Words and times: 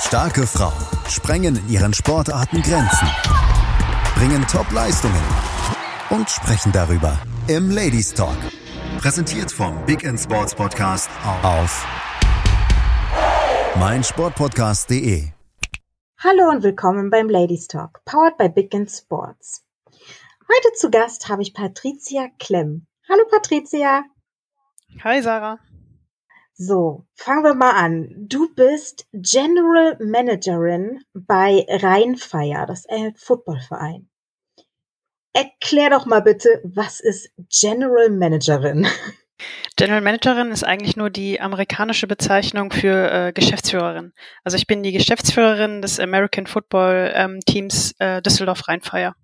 Starke 0.00 0.46
Frauen 0.46 0.72
sprengen 1.08 1.56
in 1.56 1.68
ihren 1.68 1.94
Sportarten 1.94 2.62
Grenzen, 2.62 3.06
bringen 4.16 4.44
Top-Leistungen 4.48 5.22
und 6.08 6.28
sprechen 6.28 6.72
darüber 6.72 7.18
im 7.48 7.70
Ladies 7.70 8.14
Talk. 8.14 8.36
Präsentiert 8.98 9.52
vom 9.52 9.84
Big 9.84 10.02
End 10.02 10.18
Sports 10.18 10.54
Podcast 10.54 11.10
auf 11.42 11.86
meinsportpodcast.de. 13.78 15.28
Hallo 16.18 16.48
und 16.50 16.62
willkommen 16.62 17.10
beim 17.10 17.28
Ladies 17.28 17.68
Talk, 17.68 18.02
powered 18.04 18.36
by 18.38 18.48
Big 18.48 18.74
End 18.74 18.90
Sports. 18.90 19.64
Heute 20.48 20.72
zu 20.76 20.90
Gast 20.90 21.28
habe 21.28 21.42
ich 21.42 21.54
Patricia 21.54 22.28
Klemm. 22.38 22.86
Hallo 23.08 23.22
Patricia. 23.30 24.02
Hi 25.04 25.22
Sarah. 25.22 25.60
So, 26.62 27.06
fangen 27.14 27.42
wir 27.42 27.54
mal 27.54 27.70
an. 27.70 28.10
Du 28.18 28.54
bist 28.54 29.06
General 29.14 29.96
Managerin 29.98 31.02
bei 31.14 31.64
Rheinfeier, 31.66 32.66
das 32.66 32.84
ein 32.86 33.14
Footballverein. 33.16 34.10
Erklär 35.32 35.88
doch 35.88 36.04
mal 36.04 36.20
bitte, 36.20 36.60
was 36.62 37.00
ist 37.00 37.30
General 37.48 38.10
Managerin? 38.10 38.86
General 39.76 40.02
Managerin 40.02 40.50
ist 40.50 40.64
eigentlich 40.64 40.98
nur 40.98 41.08
die 41.08 41.40
amerikanische 41.40 42.06
Bezeichnung 42.06 42.70
für 42.72 43.10
äh, 43.10 43.32
Geschäftsführerin. 43.32 44.12
Also 44.44 44.58
ich 44.58 44.66
bin 44.66 44.82
die 44.82 44.92
Geschäftsführerin 44.92 45.80
des 45.80 45.98
American 45.98 46.46
Football 46.46 47.10
ähm, 47.14 47.40
Teams 47.46 47.94
äh, 48.00 48.20
Düsseldorf 48.20 48.68
Rheinfeier. 48.68 49.16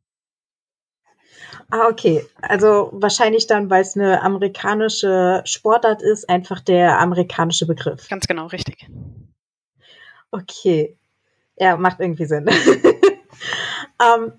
Ah, 1.70 1.88
okay. 1.88 2.24
Also 2.42 2.90
wahrscheinlich 2.92 3.46
dann, 3.46 3.70
weil 3.70 3.82
es 3.82 3.96
eine 3.96 4.22
amerikanische 4.22 5.42
Sportart 5.44 6.02
ist, 6.02 6.28
einfach 6.28 6.60
der 6.60 6.98
amerikanische 6.98 7.66
Begriff. 7.66 8.08
Ganz 8.08 8.26
genau, 8.26 8.46
richtig. 8.46 8.88
Okay. 10.30 10.96
Ja, 11.58 11.76
macht 11.76 12.00
irgendwie 12.00 12.26
Sinn. 12.26 12.46
ähm, 14.02 14.32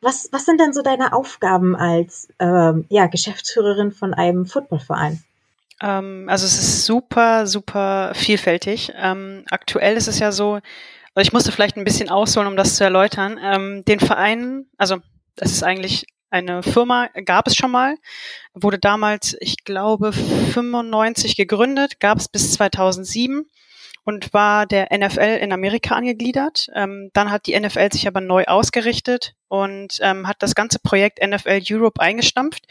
was, 0.00 0.28
was 0.32 0.44
sind 0.44 0.60
denn 0.60 0.72
so 0.72 0.82
deine 0.82 1.12
Aufgaben 1.12 1.74
als 1.76 2.28
ähm, 2.38 2.86
ja, 2.88 3.06
Geschäftsführerin 3.06 3.92
von 3.92 4.14
einem 4.14 4.46
Footballverein? 4.46 5.22
Ähm, 5.80 6.26
also 6.28 6.46
es 6.46 6.58
ist 6.58 6.86
super, 6.86 7.46
super 7.46 8.12
vielfältig. 8.14 8.92
Ähm, 8.96 9.44
aktuell 9.50 9.96
ist 9.96 10.08
es 10.08 10.18
ja 10.18 10.32
so, 10.32 10.54
also 11.14 11.26
ich 11.26 11.32
musste 11.32 11.52
vielleicht 11.52 11.76
ein 11.76 11.84
bisschen 11.84 12.10
ausholen, 12.10 12.48
um 12.48 12.56
das 12.56 12.76
zu 12.76 12.84
erläutern. 12.84 13.38
Ähm, 13.42 13.84
den 13.84 14.00
Verein, 14.00 14.66
also 14.76 14.98
das 15.36 15.52
ist 15.52 15.62
eigentlich 15.62 16.06
eine 16.36 16.62
Firma 16.62 17.08
gab 17.24 17.46
es 17.46 17.56
schon 17.56 17.70
mal, 17.70 17.96
wurde 18.52 18.78
damals, 18.78 19.36
ich 19.40 19.64
glaube, 19.64 20.12
95 20.12 21.34
gegründet, 21.34 21.98
gab 21.98 22.18
es 22.18 22.28
bis 22.28 22.52
2007 22.52 23.46
und 24.04 24.32
war 24.34 24.66
der 24.66 24.88
NFL 24.96 25.38
in 25.40 25.52
Amerika 25.52 25.94
angegliedert. 25.94 26.68
Ähm, 26.74 27.10
dann 27.14 27.30
hat 27.30 27.46
die 27.46 27.58
NFL 27.58 27.90
sich 27.90 28.06
aber 28.06 28.20
neu 28.20 28.44
ausgerichtet 28.44 29.34
und 29.48 29.98
ähm, 30.02 30.28
hat 30.28 30.42
das 30.42 30.54
ganze 30.54 30.78
Projekt 30.78 31.26
NFL 31.26 31.62
Europe 31.70 32.00
eingestampft 32.00 32.66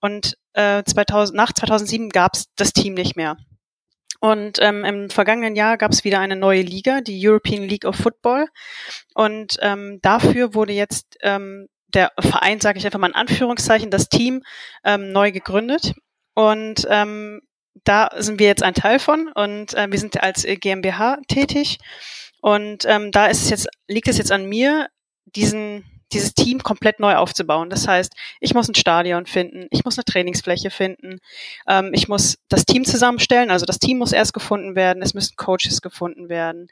und 0.00 0.36
äh, 0.52 0.84
2000, 0.84 1.36
nach 1.36 1.52
2007 1.52 2.10
gab 2.10 2.34
es 2.34 2.52
das 2.54 2.72
Team 2.72 2.94
nicht 2.94 3.16
mehr. 3.16 3.36
Und 4.20 4.58
ähm, 4.60 4.84
im 4.84 5.10
vergangenen 5.10 5.56
Jahr 5.56 5.76
gab 5.76 5.92
es 5.92 6.04
wieder 6.04 6.20
eine 6.20 6.36
neue 6.36 6.62
Liga, 6.62 7.00
die 7.00 7.26
European 7.26 7.64
League 7.64 7.84
of 7.84 7.96
Football. 7.96 8.48
Und 9.14 9.58
ähm, 9.60 10.00
dafür 10.02 10.54
wurde 10.54 10.72
jetzt 10.72 11.18
ähm, 11.22 11.68
der 11.96 12.12
Verein, 12.20 12.60
sage 12.60 12.78
ich 12.78 12.86
einfach 12.86 12.98
mal 12.98 13.08
in 13.08 13.14
Anführungszeichen, 13.14 13.90
das 13.90 14.08
Team 14.08 14.42
ähm, 14.84 15.10
neu 15.12 15.32
gegründet. 15.32 15.94
Und 16.34 16.86
ähm, 16.90 17.40
da 17.84 18.10
sind 18.16 18.38
wir 18.38 18.46
jetzt 18.46 18.62
ein 18.62 18.74
Teil 18.74 18.98
von 18.98 19.32
und 19.34 19.74
äh, 19.74 19.90
wir 19.90 19.98
sind 19.98 20.22
als 20.22 20.44
GmbH 20.44 21.18
tätig. 21.28 21.78
Und 22.40 22.84
ähm, 22.86 23.10
da 23.10 23.26
ist 23.26 23.42
es 23.42 23.50
jetzt, 23.50 23.68
liegt 23.88 24.08
es 24.08 24.18
jetzt 24.18 24.32
an 24.32 24.46
mir, 24.46 24.88
diesen 25.24 25.84
dieses 26.12 26.34
Team 26.34 26.62
komplett 26.62 27.00
neu 27.00 27.16
aufzubauen. 27.16 27.68
Das 27.68 27.88
heißt, 27.88 28.12
ich 28.40 28.54
muss 28.54 28.68
ein 28.68 28.76
Stadion 28.76 29.26
finden, 29.26 29.66
ich 29.70 29.84
muss 29.84 29.98
eine 29.98 30.04
Trainingsfläche 30.04 30.70
finden, 30.70 31.18
ähm, 31.66 31.90
ich 31.92 32.06
muss 32.06 32.38
das 32.48 32.64
Team 32.64 32.84
zusammenstellen, 32.84 33.50
also 33.50 33.66
das 33.66 33.80
Team 33.80 33.98
muss 33.98 34.12
erst 34.12 34.32
gefunden 34.32 34.76
werden, 34.76 35.02
es 35.02 35.14
müssen 35.14 35.34
Coaches 35.36 35.82
gefunden 35.82 36.28
werden 36.28 36.68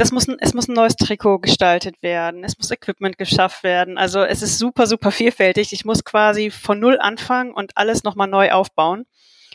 das 0.00 0.12
muss 0.12 0.26
ein, 0.26 0.38
es 0.40 0.54
muss 0.54 0.66
ein 0.66 0.72
neues 0.72 0.96
Trikot 0.96 1.40
gestaltet 1.40 2.02
werden, 2.02 2.42
es 2.42 2.56
muss 2.56 2.70
Equipment 2.70 3.18
geschafft 3.18 3.62
werden. 3.62 3.98
Also 3.98 4.20
es 4.22 4.40
ist 4.40 4.58
super, 4.58 4.86
super 4.86 5.10
vielfältig. 5.10 5.74
Ich 5.74 5.84
muss 5.84 6.04
quasi 6.04 6.50
von 6.50 6.80
null 6.80 6.98
anfangen 6.98 7.52
und 7.52 7.76
alles 7.76 8.02
nochmal 8.02 8.26
neu 8.26 8.50
aufbauen. 8.50 9.04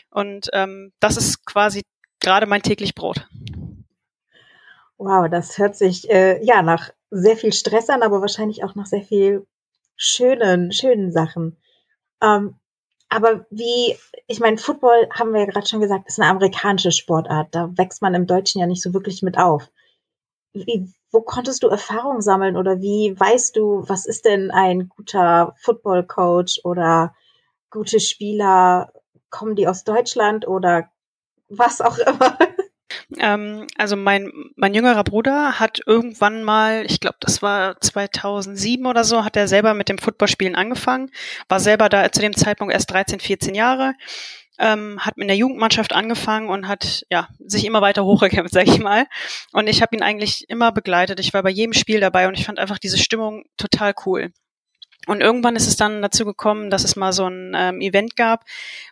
Und 0.08 0.48
ähm, 0.52 0.92
das 1.00 1.16
ist 1.16 1.44
quasi 1.46 1.82
gerade 2.20 2.46
mein 2.46 2.62
täglich 2.62 2.94
Brot. 2.94 3.28
Wow, 4.98 5.28
das 5.28 5.58
hört 5.58 5.74
sich 5.74 6.08
äh, 6.10 6.40
ja 6.44 6.62
nach 6.62 6.90
sehr 7.10 7.36
viel 7.36 7.52
Stress 7.52 7.90
an, 7.90 8.04
aber 8.04 8.20
wahrscheinlich 8.20 8.62
auch 8.62 8.76
nach 8.76 8.86
sehr 8.86 9.02
viel 9.02 9.44
schönen, 9.96 10.70
schönen 10.70 11.10
Sachen. 11.10 11.56
Ähm, 12.22 12.54
aber 13.08 13.46
wie, 13.50 13.96
ich 14.28 14.38
meine, 14.38 14.58
Football 14.58 15.08
haben 15.10 15.32
wir 15.32 15.40
ja 15.40 15.46
gerade 15.46 15.66
schon 15.66 15.80
gesagt, 15.80 16.06
ist 16.06 16.20
eine 16.20 16.30
amerikanische 16.30 16.92
Sportart. 16.92 17.48
Da 17.50 17.68
wächst 17.76 18.00
man 18.00 18.14
im 18.14 18.28
Deutschen 18.28 18.60
ja 18.60 18.68
nicht 18.68 18.82
so 18.82 18.94
wirklich 18.94 19.22
mit 19.22 19.38
auf 19.38 19.68
wie, 20.64 20.92
wo 21.10 21.20
konntest 21.20 21.62
du 21.62 21.68
Erfahrung 21.68 22.20
sammeln 22.20 22.56
oder 22.56 22.80
wie 22.80 23.14
weißt 23.18 23.56
du, 23.56 23.84
was 23.86 24.06
ist 24.06 24.24
denn 24.24 24.50
ein 24.50 24.88
guter 24.88 25.54
Football 25.58 26.06
Coach 26.06 26.60
oder 26.64 27.14
gute 27.70 28.00
Spieler? 28.00 28.92
Kommen 29.30 29.56
die 29.56 29.68
aus 29.68 29.84
Deutschland 29.84 30.46
oder 30.46 30.88
was 31.48 31.80
auch 31.80 31.98
immer? 31.98 32.38
Ähm, 33.18 33.66
also 33.76 33.96
mein, 33.96 34.32
mein 34.56 34.74
jüngerer 34.74 35.04
Bruder 35.04 35.58
hat 35.58 35.80
irgendwann 35.86 36.42
mal, 36.42 36.84
ich 36.86 37.00
glaube, 37.00 37.16
das 37.20 37.42
war 37.42 37.80
2007 37.80 38.84
oder 38.86 39.04
so, 39.04 39.24
hat 39.24 39.36
er 39.36 39.48
selber 39.48 39.74
mit 39.74 39.88
dem 39.88 39.98
Footballspielen 39.98 40.54
angefangen, 40.54 41.10
war 41.48 41.60
selber 41.60 41.88
da 41.88 42.10
zu 42.10 42.20
dem 42.20 42.34
Zeitpunkt 42.34 42.72
erst 42.72 42.90
13, 42.90 43.20
14 43.20 43.54
Jahre 43.54 43.94
ähm, 44.58 44.98
hat 45.00 45.16
mit 45.16 45.28
der 45.28 45.36
Jugendmannschaft 45.36 45.92
angefangen 45.92 46.48
und 46.48 46.68
hat 46.68 47.04
ja 47.10 47.28
sich 47.38 47.64
immer 47.64 47.82
weiter 47.82 48.04
hochgekämpft, 48.04 48.52
sag 48.54 48.66
ich 48.66 48.78
mal. 48.78 49.06
Und 49.52 49.68
ich 49.68 49.82
habe 49.82 49.96
ihn 49.96 50.02
eigentlich 50.02 50.48
immer 50.48 50.72
begleitet. 50.72 51.20
Ich 51.20 51.34
war 51.34 51.42
bei 51.42 51.50
jedem 51.50 51.72
Spiel 51.72 52.00
dabei 52.00 52.28
und 52.28 52.38
ich 52.38 52.46
fand 52.46 52.58
einfach 52.58 52.78
diese 52.78 52.98
Stimmung 52.98 53.44
total 53.56 53.94
cool. 54.06 54.32
Und 55.06 55.20
irgendwann 55.20 55.54
ist 55.54 55.68
es 55.68 55.76
dann 55.76 56.02
dazu 56.02 56.24
gekommen, 56.24 56.68
dass 56.68 56.82
es 56.82 56.96
mal 56.96 57.12
so 57.12 57.26
ein 57.26 57.52
ähm, 57.56 57.80
Event 57.80 58.16
gab, 58.16 58.44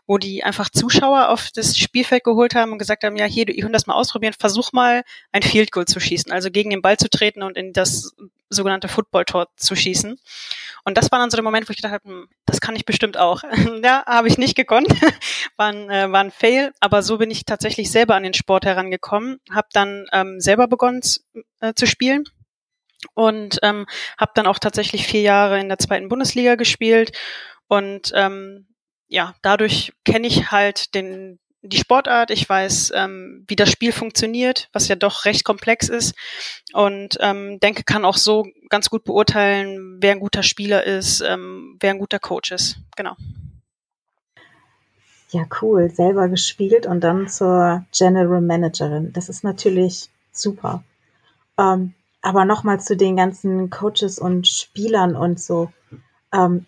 wo 0.07 0.17
die 0.17 0.45
einfach 0.45 0.71
Zuschauer 0.71 1.29
auf 1.29 1.51
das 1.53 1.77
Spielfeld 1.77 2.23
geholt 2.23 2.55
haben 2.55 2.71
und 2.71 2.79
gesagt 2.79 3.03
haben, 3.03 3.17
ja, 3.17 3.25
hier, 3.25 3.49
ihr 3.49 3.63
könnt 3.63 3.75
das 3.75 3.89
mal 3.89 3.95
ausprobieren, 3.95 4.33
versuch 4.39 4.73
mal 4.73 5.03
ein 5.33 5.43
Field 5.43 5.73
Goal 5.73 5.87
zu 5.87 5.99
schießen, 5.99 6.31
also 6.31 6.51
gegen 6.51 6.71
den 6.71 6.83
Ball 6.83 6.97
zu 6.99 7.11
treten 7.11 7.43
und 7.43 7.57
in 7.57 7.73
das 7.73 8.15
sogenannte 8.49 8.87
Football-Tor 8.87 9.49
zu 9.57 9.75
schießen. 9.75 10.21
Und 10.85 10.99
das 10.99 11.11
war 11.11 11.19
dann 11.19 11.31
so 11.31 11.37
der 11.37 11.45
Moment, 11.45 11.69
wo 11.69 11.71
ich 11.71 11.79
gedacht 11.79 11.95
habe, 11.95 12.09
hm, 12.09 12.29
das 12.45 12.61
kann 12.61 12.77
ich 12.77 12.85
bestimmt 12.85 13.17
auch. 13.17 13.43
ja, 13.83 14.05
habe 14.07 14.29
ich 14.29 14.39
nicht 14.39 14.55
gekonnt, 14.55 14.89
war, 15.57 15.69
ein, 15.69 15.91
äh, 15.91 16.13
war 16.13 16.21
ein 16.21 16.31
Fail, 16.31 16.73
aber 16.81 17.03
so 17.03 17.19
bin 17.19 17.31
ich 17.31 17.45
tatsächlich 17.45 17.91
selber 17.91 18.15
an 18.15 18.23
den 18.23 18.35
Sport 18.35 18.67
herangekommen, 18.67 19.41
habe 19.51 19.69
dann 19.73 20.07
ähm, 20.13 20.41
selber 20.41 20.69
begonnen 20.69 21.01
äh, 21.61 21.75
zu 21.75 21.87
spielen. 21.87 22.25
Und 23.13 23.59
ähm, 23.63 23.85
habe 24.19 24.33
dann 24.35 24.47
auch 24.47 24.59
tatsächlich 24.59 25.07
vier 25.07 25.21
Jahre 25.21 25.61
in 25.61 25.69
der 25.69 25.79
zweiten 25.79 26.09
Bundesliga 26.09 26.55
gespielt. 26.55 27.13
Und 27.69 28.13
ähm, 28.15 28.67
ja, 29.09 29.35
dadurch 29.43 29.93
kenne 30.07 30.27
ich 30.27 30.51
halt 30.51 30.95
den 30.95 31.39
die 31.65 31.79
Sportart, 31.79 32.31
ich 32.31 32.47
weiß, 32.47 32.93
ähm, 32.95 33.45
wie 33.49 33.57
das 33.57 33.71
Spiel 33.71 33.91
funktioniert, 33.91 34.69
was 34.73 34.89
ja 34.89 34.97
doch 34.97 35.25
recht 35.25 35.45
komplex 35.45 35.89
ist 35.89 36.15
und 36.75 37.17
ähm, 37.21 37.59
denke, 37.61 37.85
kann 37.85 38.05
auch 38.05 38.19
so 38.19 38.47
ganz 38.69 38.91
gut 38.91 39.05
beurteilen, 39.05 39.99
wer 40.01 40.13
ein 40.13 40.21
guter 40.21 40.43
Spieler 40.43 40.85
ist, 40.85 41.23
ähm, 41.23 41.77
wer 41.81 41.91
ein 41.91 41.99
guter 41.99 42.19
Coach 42.19 42.53
ist. 42.53 42.79
Genau. 42.97 43.17
Ja, 45.31 45.47
cool. 45.63 45.91
Selber 45.91 46.29
gespielt 46.29 46.87
und 46.87 47.01
dann 47.01 47.29
zur 47.29 47.85
General 47.97 48.41
Managerin. 48.41 49.13
Das 49.13 49.29
ist 49.29 49.43
natürlich 49.43 50.11
super. 50.33 50.85
Ähm, 51.59 51.95
aber 52.21 52.45
nochmal 52.45 52.81
zu 52.81 52.97
den 52.97 53.17
ganzen 53.17 53.71
Coaches 53.71 54.19
und 54.19 54.47
Spielern 54.47 55.17
und 55.17 55.41
so. 55.41 55.73
Ähm, 56.33 56.67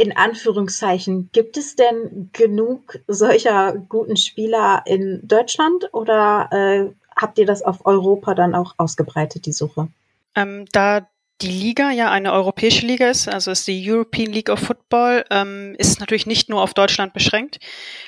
in 0.00 0.16
Anführungszeichen, 0.16 1.30
gibt 1.32 1.56
es 1.56 1.76
denn 1.76 2.30
genug 2.32 2.98
solcher 3.06 3.74
guten 3.88 4.16
Spieler 4.16 4.82
in 4.86 5.20
Deutschland 5.24 5.88
oder 5.92 6.48
äh, 6.52 6.94
habt 7.16 7.38
ihr 7.38 7.46
das 7.46 7.62
auf 7.62 7.86
Europa 7.86 8.34
dann 8.34 8.54
auch 8.54 8.74
ausgebreitet, 8.78 9.46
die 9.46 9.52
Suche? 9.52 9.88
Ähm, 10.34 10.66
da 10.72 11.08
die 11.40 11.48
Liga 11.48 11.92
ja 11.92 12.10
eine 12.10 12.32
europäische 12.32 12.84
Liga 12.84 13.08
ist, 13.08 13.28
also 13.28 13.52
ist 13.52 13.66
die 13.68 13.88
European 13.88 14.32
League 14.32 14.48
of 14.48 14.58
Football, 14.58 15.24
ähm, 15.30 15.76
ist 15.78 16.00
natürlich 16.00 16.26
nicht 16.26 16.48
nur 16.48 16.62
auf 16.62 16.74
Deutschland 16.74 17.12
beschränkt. 17.12 17.58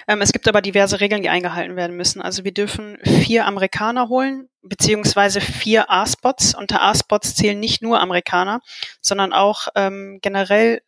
Ähm, 0.08 0.20
es 0.20 0.32
gibt 0.32 0.48
aber 0.48 0.60
diverse 0.60 0.98
Regeln, 1.00 1.22
die 1.22 1.28
eingehalten 1.28 1.76
werden 1.76 1.96
müssen. 1.96 2.20
Also 2.20 2.42
wir 2.42 2.52
dürfen 2.52 2.98
vier 3.04 3.46
Amerikaner 3.46 4.08
holen, 4.08 4.48
beziehungsweise 4.62 5.40
vier 5.40 5.90
A-Spots. 5.90 6.56
Unter 6.56 6.82
A-Spots 6.82 7.36
zählen 7.36 7.60
nicht 7.60 7.82
nur 7.82 8.00
Amerikaner, 8.00 8.60
sondern 9.00 9.32
auch 9.32 9.68
ähm, 9.76 10.18
generell 10.22 10.82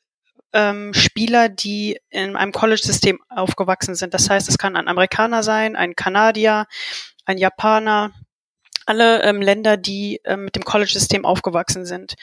ähm, 0.52 0.94
Spieler, 0.94 1.48
die 1.48 1.98
in 2.10 2.36
einem 2.36 2.52
College-System 2.52 3.20
aufgewachsen 3.28 3.94
sind. 3.94 4.14
Das 4.14 4.28
heißt, 4.28 4.48
es 4.48 4.58
kann 4.58 4.76
ein 4.76 4.88
Amerikaner 4.88 5.42
sein, 5.42 5.76
ein 5.76 5.96
Kanadier, 5.96 6.66
ein 7.24 7.38
Japaner, 7.38 8.12
alle 8.86 9.22
ähm, 9.22 9.40
Länder, 9.40 9.76
die 9.76 10.20
ähm, 10.24 10.44
mit 10.44 10.56
dem 10.56 10.64
College-System 10.64 11.24
aufgewachsen 11.24 11.86
sind. 11.86 12.14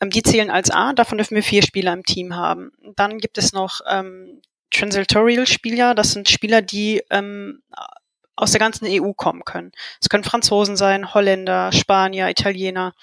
Ähm, 0.00 0.10
die 0.10 0.22
zählen 0.22 0.50
als 0.50 0.70
A, 0.70 0.92
davon 0.92 1.18
dürfen 1.18 1.34
wir 1.34 1.42
vier 1.42 1.62
Spieler 1.62 1.92
im 1.92 2.04
Team 2.04 2.34
haben. 2.34 2.72
Dann 2.96 3.18
gibt 3.18 3.38
es 3.38 3.52
noch 3.52 3.80
ähm, 3.88 4.40
Transitorial-Spieler, 4.70 5.94
das 5.94 6.12
sind 6.12 6.28
Spieler, 6.28 6.62
die 6.62 7.02
ähm, 7.10 7.62
aus 8.36 8.52
der 8.52 8.60
ganzen 8.60 8.86
EU 8.88 9.12
kommen 9.12 9.44
können. 9.44 9.72
Es 10.00 10.08
können 10.08 10.24
Franzosen 10.24 10.76
sein, 10.76 11.12
Holländer, 11.12 11.72
Spanier, 11.72 12.28
Italiener. 12.28 12.94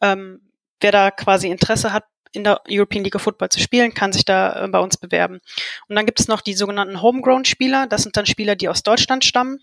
Ähm, 0.00 0.40
wer 0.80 0.92
da 0.92 1.10
quasi 1.10 1.48
Interesse 1.48 1.92
hat, 1.92 2.04
in 2.34 2.44
der 2.44 2.60
European 2.68 3.04
League 3.04 3.14
of 3.14 3.22
Football 3.22 3.48
zu 3.48 3.60
spielen, 3.60 3.94
kann 3.94 4.12
sich 4.12 4.24
da 4.24 4.64
äh, 4.64 4.68
bei 4.68 4.80
uns 4.80 4.96
bewerben. 4.96 5.40
Und 5.88 5.96
dann 5.96 6.06
gibt 6.06 6.20
es 6.20 6.28
noch 6.28 6.40
die 6.40 6.54
sogenannten 6.54 7.00
Homegrown-Spieler. 7.00 7.86
Das 7.86 8.02
sind 8.02 8.16
dann 8.16 8.26
Spieler, 8.26 8.56
die 8.56 8.68
aus 8.68 8.82
Deutschland 8.82 9.24
stammen. 9.24 9.60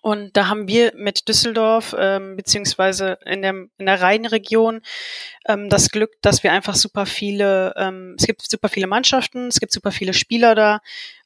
Und 0.00 0.36
da 0.36 0.48
haben 0.48 0.66
wir 0.66 0.92
mit 0.96 1.28
Düsseldorf 1.28 1.94
ähm, 1.96 2.36
beziehungsweise 2.36 3.18
in 3.24 3.42
der, 3.42 3.54
in 3.78 3.86
der 3.86 4.00
Rheinregion 4.00 4.80
ähm, 5.46 5.68
das 5.68 5.90
Glück, 5.90 6.10
dass 6.22 6.42
wir 6.42 6.50
einfach 6.50 6.74
super 6.74 7.06
viele, 7.06 7.72
ähm, 7.76 8.16
es 8.18 8.26
gibt 8.26 8.42
super 8.42 8.68
viele 8.68 8.88
Mannschaften, 8.88 9.46
es 9.46 9.60
gibt 9.60 9.72
super 9.72 9.92
viele 9.92 10.14
Spieler 10.14 10.54
da. 10.54 10.80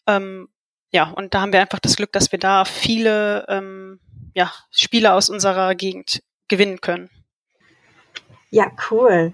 Ähm, 0.06 0.48
ja, 0.92 1.04
und 1.10 1.32
da 1.32 1.40
haben 1.40 1.52
wir 1.52 1.60
einfach 1.60 1.78
das 1.78 1.96
Glück, 1.96 2.12
dass 2.12 2.32
wir 2.32 2.38
da 2.38 2.64
viele 2.64 3.46
ähm, 3.48 4.00
ja, 4.34 4.52
Spieler 4.70 5.14
aus 5.14 5.30
unserer 5.30 5.74
Gegend 5.74 6.22
gewinnen 6.48 6.80
können. 6.80 7.08
Ja, 8.50 8.70
cool. 8.90 9.32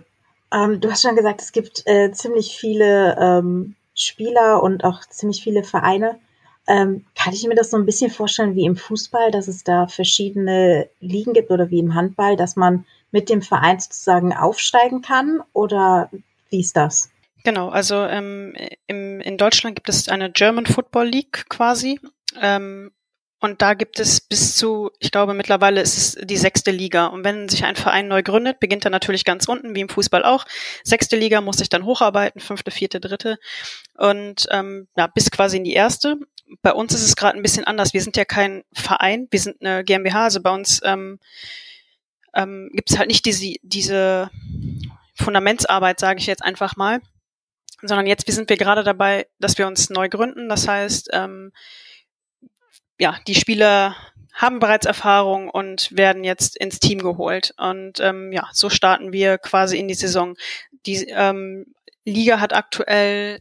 Ähm, 0.53 0.81
du 0.81 0.91
hast 0.91 1.03
schon 1.03 1.17
gesagt, 1.17 1.41
es 1.41 1.53
gibt 1.53 1.83
äh, 1.87 2.13
ziemlich 2.13 2.57
viele 2.57 3.17
ähm, 3.19 3.75
Spieler 3.95 4.63
und 4.63 4.85
auch 4.85 5.01
ziemlich 5.01 5.43
viele 5.43 5.65
Vereine. 5.65 6.19
Ähm, 6.67 7.05
kann 7.17 7.33
ich 7.33 7.47
mir 7.47 7.55
das 7.55 7.71
so 7.71 7.77
ein 7.77 7.87
bisschen 7.87 8.11
vorstellen 8.11 8.55
wie 8.55 8.67
im 8.67 8.77
Fußball, 8.77 9.31
dass 9.31 9.49
es 9.49 9.65
da 9.65 9.89
verschiedene 9.89 10.89
Ligen 11.01 11.33
gibt 11.33 11.51
oder 11.51 11.71
wie 11.71 11.81
im 11.81 11.95
Handball, 11.95 12.37
dass 12.37 12.55
man 12.55 12.85
mit 13.11 13.29
dem 13.29 13.43
Verein 13.43 13.81
sozusagen 13.81 14.33
aufsteigen 14.33 15.03
kann? 15.03 15.41
Oder 15.53 16.11
wie 16.51 16.61
ist 16.61 16.77
das? 16.77 17.11
Genau, 17.45 17.71
also 17.71 17.97
ähm, 17.97 18.55
im, 18.87 19.21
in 19.21 19.37
Deutschland 19.37 19.75
gibt 19.75 19.89
es 19.89 20.09
eine 20.09 20.31
German 20.31 20.67
Football 20.67 21.09
League 21.09 21.47
quasi. 21.49 21.99
Ähm, 22.41 22.93
und 23.43 23.61
da 23.61 23.75
gibt 23.75 23.99
es 23.99 24.21
bis 24.21 24.55
zu, 24.55 24.93
ich 25.01 25.11
glaube, 25.11 25.35
mittlerweile 25.35 25.81
ist 25.81 25.99
es 25.99 26.27
die 26.27 26.37
sechste 26.37 26.71
Liga. 26.71 27.07
Und 27.07 27.25
wenn 27.25 27.49
sich 27.49 27.65
ein 27.65 27.75
Verein 27.75 28.07
neu 28.07 28.23
gründet, 28.23 28.61
beginnt 28.61 28.85
er 28.85 28.93
natürlich 28.93 29.25
ganz 29.25 29.49
unten, 29.49 29.75
wie 29.75 29.81
im 29.81 29.89
Fußball 29.89 30.25
auch. 30.25 30.45
Sechste 30.85 31.17
Liga 31.17 31.41
muss 31.41 31.57
sich 31.57 31.69
dann 31.69 31.85
hocharbeiten, 31.85 32.41
fünfte, 32.41 32.71
vierte, 32.71 33.01
dritte. 33.01 33.41
Und 33.99 34.47
ähm, 34.53 34.87
ja, 34.97 35.09
bis 35.09 35.33
quasi 35.33 35.57
in 35.57 35.65
die 35.65 35.73
erste. 35.73 36.19
Bei 36.63 36.73
uns 36.73 36.95
ist 36.95 37.03
es 37.03 37.17
gerade 37.17 37.37
ein 37.37 37.43
bisschen 37.43 37.65
anders. 37.65 37.93
Wir 37.93 38.01
sind 38.01 38.17
ja 38.17 38.25
kein 38.25 38.63
Verein, 38.73 39.27
wir 39.33 39.41
sind 39.41 39.57
eine 39.61 39.83
GmbH. 39.83 40.23
Also 40.23 40.41
bei 40.41 40.51
uns 40.51 40.81
ähm, 40.85 41.19
ähm, 42.35 42.71
gibt 42.73 42.93
es 42.93 42.99
halt 42.99 43.09
nicht 43.09 43.25
diese, 43.25 43.57
diese 43.63 44.31
Fundamentsarbeit, 45.17 45.99
sage 45.99 46.21
ich 46.21 46.27
jetzt 46.27 46.45
einfach 46.45 46.77
mal. 46.77 47.01
Sondern 47.81 48.07
jetzt 48.07 48.31
sind 48.31 48.49
wir 48.49 48.57
gerade 48.57 48.85
dabei, 48.85 49.27
dass 49.41 49.59
wir 49.59 49.67
uns 49.67 49.91
neu 49.91 50.09
gründen. 50.09 50.49
Das 50.49 50.69
heißt, 50.69 51.11
ähm, 51.13 51.51
ja, 53.03 53.19
die 53.27 53.35
Spieler 53.35 53.97
haben 54.33 54.61
bereits 54.61 54.87
Erfahrung 54.87 55.51
und 55.51 55.91
werden 55.91 56.23
jetzt 56.23 56.57
ins 56.57 56.79
Team 56.79 57.01
geholt. 57.01 57.53
Und 57.59 57.99
ähm, 57.99 58.31
ja, 58.31 58.49
so 58.53 58.71
starten 58.71 59.13
wir 59.13 59.39
quasi 59.39 59.77
in 59.77 59.89
die 59.89 59.95
Saison. 59.95 60.37
Die 60.87 61.09
ähm, 61.09 61.67
Liga 62.05 62.39
hat 62.39 62.53
aktuell, 62.53 63.41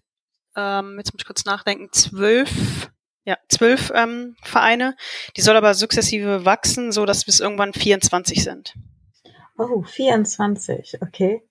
ähm, 0.55 0.95
jetzt 0.97 1.13
muss 1.13 1.21
ich 1.21 1.27
kurz 1.27 1.45
nachdenken, 1.45 1.89
zwölf, 1.91 2.89
ja, 3.23 3.37
zwölf 3.49 3.91
ähm, 3.93 4.35
Vereine. 4.41 4.95
Die 5.37 5.41
soll 5.41 5.55
aber 5.55 5.75
sukzessive 5.75 6.43
wachsen, 6.43 6.91
so 6.91 7.05
dass 7.05 7.25
bis 7.25 7.39
irgendwann 7.39 7.73
24 7.73 8.43
sind. 8.43 8.73
Oh, 9.59 9.83
24, 9.83 11.03
okay. 11.03 11.47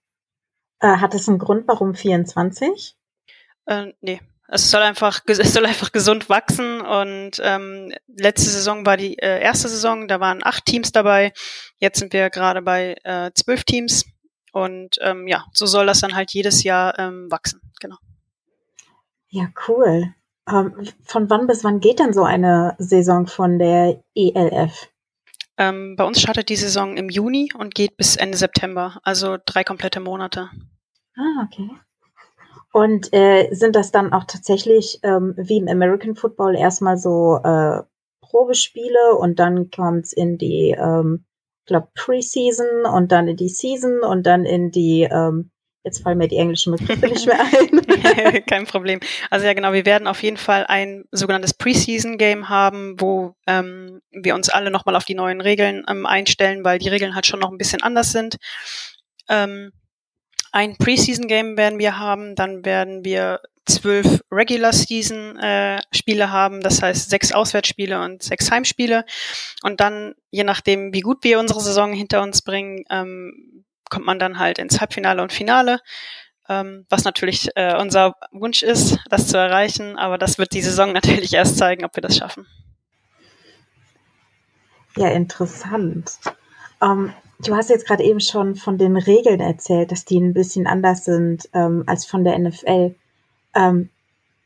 Äh, 0.80 0.96
hat 0.96 1.14
es 1.14 1.28
einen 1.28 1.38
Grund, 1.38 1.68
warum 1.68 1.94
24? 1.94 2.96
Äh, 3.66 3.92
nee, 4.00 4.20
es 4.50 4.70
soll 4.70 4.82
einfach, 4.82 5.20
es 5.26 5.52
soll 5.52 5.66
einfach 5.66 5.92
gesund 5.92 6.28
wachsen 6.28 6.80
und 6.80 7.40
ähm, 7.42 7.92
letzte 8.06 8.50
Saison 8.50 8.84
war 8.84 8.96
die 8.96 9.18
äh, 9.18 9.40
erste 9.40 9.68
Saison, 9.68 10.08
da 10.08 10.20
waren 10.20 10.40
acht 10.44 10.66
Teams 10.66 10.92
dabei. 10.92 11.32
Jetzt 11.78 11.98
sind 11.98 12.12
wir 12.12 12.30
gerade 12.30 12.62
bei 12.62 12.96
äh, 13.04 13.30
zwölf 13.34 13.64
Teams 13.64 14.04
und 14.52 14.96
ähm, 15.00 15.26
ja, 15.26 15.44
so 15.52 15.66
soll 15.66 15.86
das 15.86 16.00
dann 16.00 16.14
halt 16.14 16.32
jedes 16.32 16.64
Jahr 16.64 16.98
ähm, 16.98 17.30
wachsen. 17.30 17.60
Genau. 17.80 17.96
Ja, 19.28 19.48
cool. 19.68 20.12
Ähm, 20.48 20.88
von 21.04 21.30
wann 21.30 21.46
bis 21.46 21.62
wann 21.62 21.80
geht 21.80 22.00
denn 22.00 22.12
so 22.12 22.24
eine 22.24 22.74
Saison 22.78 23.26
von 23.26 23.58
der 23.58 24.02
ELF? 24.14 24.88
Ähm, 25.56 25.94
bei 25.96 26.04
uns 26.04 26.20
startet 26.20 26.48
die 26.48 26.56
Saison 26.56 26.96
im 26.96 27.08
Juni 27.08 27.52
und 27.56 27.74
geht 27.74 27.96
bis 27.96 28.16
Ende 28.16 28.38
September, 28.38 28.98
also 29.04 29.36
drei 29.44 29.62
komplette 29.62 30.00
Monate. 30.00 30.50
Ah, 31.16 31.44
okay. 31.44 31.68
Und 32.72 33.12
äh, 33.12 33.48
sind 33.52 33.74
das 33.74 33.90
dann 33.90 34.12
auch 34.12 34.24
tatsächlich 34.24 35.00
ähm, 35.02 35.34
wie 35.36 35.58
im 35.58 35.68
American 35.68 36.14
Football 36.14 36.54
erstmal 36.54 36.98
so 36.98 37.40
äh, 37.42 37.82
Probespiele 38.20 39.16
und 39.18 39.40
dann 39.40 39.70
kommt's 39.70 40.12
in 40.12 40.38
die, 40.38 40.76
ähm, 40.78 41.24
glaube 41.66 41.88
Preseason 41.94 42.84
und 42.84 43.10
dann 43.10 43.28
in 43.28 43.36
die 43.36 43.48
Season 43.48 44.00
und 44.00 44.24
dann 44.24 44.44
in 44.44 44.70
die, 44.70 45.02
ähm, 45.10 45.50
jetzt 45.84 46.02
fallen 46.02 46.18
mir 46.18 46.28
die 46.28 46.36
englischen 46.36 46.76
Begriffe 46.76 47.08
nicht 47.08 47.26
mehr 47.26 47.40
ein. 47.40 48.44
Kein 48.46 48.66
Problem. 48.66 49.00
Also 49.30 49.46
ja 49.46 49.52
genau, 49.52 49.72
wir 49.72 49.84
werden 49.84 50.06
auf 50.06 50.22
jeden 50.22 50.36
Fall 50.36 50.64
ein 50.68 51.04
sogenanntes 51.10 51.54
Preseason-Game 51.54 52.48
haben, 52.48 53.00
wo 53.00 53.34
ähm, 53.48 54.00
wir 54.12 54.36
uns 54.36 54.48
alle 54.48 54.70
nochmal 54.70 54.94
auf 54.94 55.04
die 55.04 55.14
neuen 55.14 55.40
Regeln 55.40 55.84
ähm, 55.88 56.06
einstellen, 56.06 56.64
weil 56.64 56.78
die 56.78 56.88
Regeln 56.88 57.14
halt 57.16 57.26
schon 57.26 57.40
noch 57.40 57.50
ein 57.50 57.58
bisschen 57.58 57.82
anders 57.82 58.12
sind. 58.12 58.36
Ähm, 59.28 59.72
ein 60.52 60.76
Preseason-Game 60.76 61.56
werden 61.56 61.78
wir 61.78 61.98
haben, 61.98 62.34
dann 62.34 62.64
werden 62.64 63.04
wir 63.04 63.40
zwölf 63.66 64.22
Regular 64.30 64.72
Season 64.72 65.38
äh, 65.38 65.78
haben, 66.08 66.60
das 66.60 66.82
heißt 66.82 67.10
sechs 67.10 67.32
Auswärtsspiele 67.32 68.02
und 68.02 68.22
sechs 68.22 68.50
Heimspiele. 68.50 69.04
Und 69.62 69.80
dann, 69.80 70.14
je 70.30 70.44
nachdem, 70.44 70.92
wie 70.92 71.00
gut 71.00 71.22
wir 71.22 71.38
unsere 71.38 71.60
Saison 71.60 71.92
hinter 71.92 72.22
uns 72.22 72.42
bringen, 72.42 72.84
ähm, 72.90 73.64
kommt 73.88 74.06
man 74.06 74.18
dann 74.18 74.38
halt 74.38 74.58
ins 74.58 74.80
Halbfinale 74.80 75.22
und 75.22 75.32
Finale. 75.32 75.80
Ähm, 76.48 76.84
was 76.88 77.04
natürlich 77.04 77.48
äh, 77.54 77.76
unser 77.78 78.16
Wunsch 78.32 78.62
ist, 78.62 78.98
das 79.08 79.28
zu 79.28 79.38
erreichen, 79.38 79.96
aber 79.96 80.18
das 80.18 80.38
wird 80.38 80.52
die 80.52 80.62
Saison 80.62 80.92
natürlich 80.94 81.32
erst 81.32 81.58
zeigen, 81.58 81.84
ob 81.84 81.94
wir 81.96 82.02
das 82.02 82.16
schaffen. 82.16 82.46
Ja, 84.96 85.08
interessant. 85.08 86.18
Ähm, 86.82 87.12
Du 87.42 87.54
hast 87.56 87.70
jetzt 87.70 87.86
gerade 87.86 88.04
eben 88.04 88.20
schon 88.20 88.54
von 88.54 88.76
den 88.76 88.96
Regeln 88.96 89.40
erzählt, 89.40 89.92
dass 89.92 90.04
die 90.04 90.18
ein 90.18 90.34
bisschen 90.34 90.66
anders 90.66 91.04
sind 91.04 91.48
ähm, 91.54 91.84
als 91.86 92.04
von 92.04 92.24
der 92.24 92.38
NFL. 92.38 92.94
Ähm, 93.54 93.88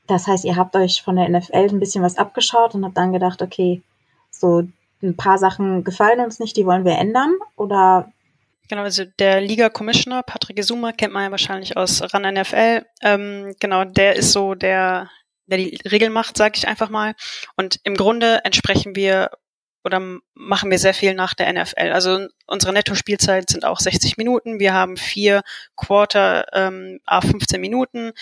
das 0.07 0.27
heißt, 0.27 0.45
ihr 0.45 0.57
habt 0.57 0.77
euch 0.77 1.03
von 1.03 1.17
der 1.17 1.29
NFL 1.29 1.71
ein 1.71 1.81
bisschen 1.81 2.05
was 2.05 2.19
abgeschaut 2.19 2.75
und 2.75 2.85
habt 2.85 2.97
dann 2.97 3.13
gedacht, 3.13 3.43
okay, 3.43 3.83
so 4.31 4.63
ein 5.03 5.17
paar 5.17 5.39
Sachen 5.39 5.83
gefallen 5.83 6.21
uns 6.21 6.39
nicht, 6.39 6.57
die 6.57 6.67
wollen 6.67 6.85
wir 6.85 6.97
ändern? 6.99 7.35
Oder 7.57 8.13
Genau, 8.69 8.83
also 8.83 9.05
der 9.19 9.43
Liga 9.43 9.69
Commissioner, 9.69 10.23
Patrick 10.23 10.57
Gesuma, 10.57 10.93
kennt 10.93 11.13
man 11.13 11.25
ja 11.25 11.31
wahrscheinlich 11.31 11.77
aus 11.77 12.01
RAN 12.15 12.35
NFL. 12.35 12.87
Ähm, 13.03 13.55
genau, 13.61 13.85
der 13.85 14.17
ist 14.17 14.33
so 14.33 14.55
der, 14.55 15.11
der 15.47 15.59
die 15.59 15.79
Regeln 15.91 16.13
macht, 16.13 16.39
sage 16.39 16.55
ich 16.57 16.67
einfach 16.67 16.89
mal. 16.89 17.15
Und 17.57 17.79
im 17.85 17.95
Grunde 17.95 18.43
entsprechen 18.45 18.97
wir 18.97 19.31
oder 19.85 20.01
machen 20.33 20.71
wir 20.71 20.79
sehr 20.79 20.95
viel 20.95 21.15
nach 21.15 21.35
der 21.35 21.53
NFL. 21.53 21.93
Also 21.93 22.27
unsere 22.47 22.73
Netto-Spielzeit 22.73 23.51
sind 23.51 23.65
auch 23.65 23.79
60 23.79 24.17
Minuten. 24.17 24.59
Wir 24.59 24.73
haben 24.73 24.97
vier 24.97 25.43
Quarter 25.77 26.47
ähm, 26.53 27.01
a 27.05 27.21
15 27.21 27.61
Minuten. 27.61 28.13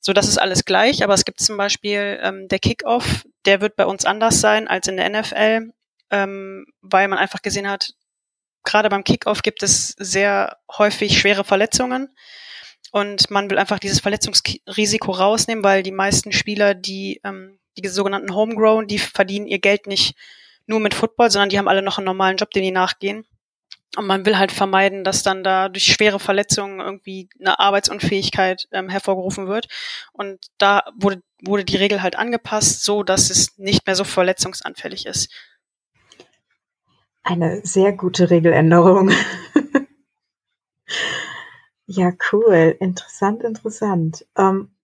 So, 0.00 0.12
das 0.12 0.26
ist 0.26 0.38
alles 0.38 0.64
gleich. 0.64 1.04
Aber 1.04 1.14
es 1.14 1.24
gibt 1.24 1.40
zum 1.40 1.56
Beispiel 1.56 2.18
ähm, 2.22 2.48
der 2.48 2.58
Kickoff, 2.58 3.24
der 3.44 3.60
wird 3.60 3.76
bei 3.76 3.86
uns 3.86 4.04
anders 4.04 4.40
sein 4.40 4.66
als 4.66 4.88
in 4.88 4.96
der 4.96 5.08
NFL, 5.08 5.72
ähm, 6.10 6.66
weil 6.82 7.06
man 7.06 7.18
einfach 7.18 7.40
gesehen 7.40 7.70
hat, 7.70 7.94
gerade 8.64 8.88
beim 8.88 9.04
Kickoff 9.04 9.42
gibt 9.42 9.62
es 9.62 9.94
sehr 9.98 10.58
häufig 10.76 11.18
schwere 11.18 11.44
Verletzungen. 11.44 12.16
Und 12.90 13.30
man 13.30 13.48
will 13.48 13.58
einfach 13.58 13.78
dieses 13.78 14.00
Verletzungsrisiko 14.00 15.12
rausnehmen, 15.12 15.62
weil 15.62 15.82
die 15.84 15.92
meisten 15.92 16.32
Spieler, 16.32 16.74
die, 16.74 17.20
ähm, 17.24 17.60
die 17.76 17.86
sogenannten 17.88 18.34
Homegrown, 18.34 18.88
die 18.88 18.98
verdienen 18.98 19.46
ihr 19.46 19.60
Geld 19.60 19.86
nicht 19.86 20.16
nur 20.66 20.80
mit 20.80 20.94
Football, 20.94 21.30
sondern 21.30 21.48
die 21.48 21.58
haben 21.58 21.68
alle 21.68 21.82
noch 21.82 21.98
einen 21.98 22.06
normalen 22.06 22.36
Job, 22.36 22.50
den 22.50 22.62
die 22.62 22.70
nachgehen. 22.70 23.24
Und 23.96 24.06
man 24.06 24.26
will 24.26 24.36
halt 24.36 24.52
vermeiden, 24.52 25.04
dass 25.04 25.22
dann 25.22 25.42
da 25.42 25.68
durch 25.68 25.84
schwere 25.84 26.18
Verletzungen 26.18 26.80
irgendwie 26.80 27.30
eine 27.40 27.58
Arbeitsunfähigkeit 27.58 28.68
ähm, 28.72 28.90
hervorgerufen 28.90 29.46
wird. 29.46 29.68
Und 30.12 30.38
da 30.58 30.82
wurde, 30.98 31.22
wurde 31.42 31.64
die 31.64 31.76
Regel 31.76 32.02
halt 32.02 32.16
angepasst, 32.16 32.84
so 32.84 33.02
dass 33.02 33.30
es 33.30 33.56
nicht 33.56 33.86
mehr 33.86 33.96
so 33.96 34.04
verletzungsanfällig 34.04 35.06
ist. 35.06 35.32
Eine 37.22 37.64
sehr 37.64 37.92
gute 37.92 38.30
Regeländerung. 38.30 39.10
ja, 41.86 42.12
cool. 42.32 42.76
Interessant, 42.78 43.42
interessant. 43.42 44.26
Ähm, 44.36 44.75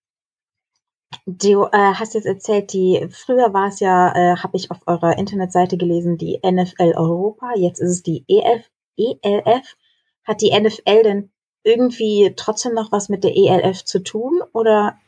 du 1.26 1.64
äh, 1.64 1.94
hast 1.94 2.14
jetzt 2.14 2.26
erzählt, 2.26 2.72
die 2.72 3.08
früher 3.10 3.52
war 3.52 3.68
es 3.68 3.80
ja, 3.80 4.12
äh, 4.14 4.36
habe 4.36 4.56
ich 4.56 4.70
auf 4.70 4.78
eurer 4.86 5.18
Internetseite 5.18 5.76
gelesen, 5.76 6.18
die 6.18 6.40
NFL 6.44 6.94
Europa. 6.96 7.52
Jetzt 7.56 7.80
ist 7.80 7.90
es 7.90 8.02
die 8.02 8.24
EF, 8.28 8.68
ELF. 8.96 9.76
Hat 10.24 10.40
die 10.40 10.58
NFL 10.58 11.02
denn 11.02 11.30
irgendwie 11.64 12.32
trotzdem 12.36 12.74
noch 12.74 12.92
was 12.92 13.08
mit 13.08 13.24
der 13.24 13.36
ELF 13.36 13.84
zu 13.84 14.02
tun 14.02 14.42
oder 14.52 14.98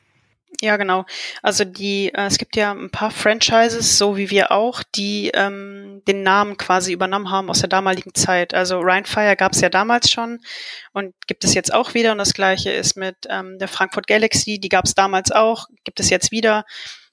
ja, 0.60 0.76
genau. 0.76 1.04
Also 1.42 1.64
die, 1.64 2.12
äh, 2.14 2.26
es 2.26 2.38
gibt 2.38 2.56
ja 2.56 2.72
ein 2.72 2.90
paar 2.90 3.10
Franchises, 3.10 3.98
so 3.98 4.16
wie 4.16 4.30
wir 4.30 4.52
auch, 4.52 4.82
die 4.94 5.30
ähm, 5.34 6.02
den 6.06 6.22
Namen 6.22 6.56
quasi 6.56 6.92
übernommen 6.92 7.30
haben 7.30 7.50
aus 7.50 7.60
der 7.60 7.68
damaligen 7.68 8.14
Zeit. 8.14 8.54
Also 8.54 8.78
Ryan 8.80 9.04
Fire 9.04 9.36
gab 9.36 9.52
es 9.52 9.60
ja 9.60 9.68
damals 9.68 10.10
schon 10.10 10.40
und 10.92 11.14
gibt 11.26 11.44
es 11.44 11.54
jetzt 11.54 11.72
auch 11.72 11.94
wieder. 11.94 12.12
Und 12.12 12.18
das 12.18 12.34
gleiche 12.34 12.70
ist 12.70 12.96
mit 12.96 13.16
ähm, 13.28 13.58
der 13.58 13.68
Frankfurt 13.68 14.06
Galaxy, 14.06 14.58
die 14.60 14.68
gab 14.68 14.84
es 14.84 14.94
damals 14.94 15.32
auch, 15.32 15.66
gibt 15.84 16.00
es 16.00 16.10
jetzt 16.10 16.30
wieder. 16.30 16.64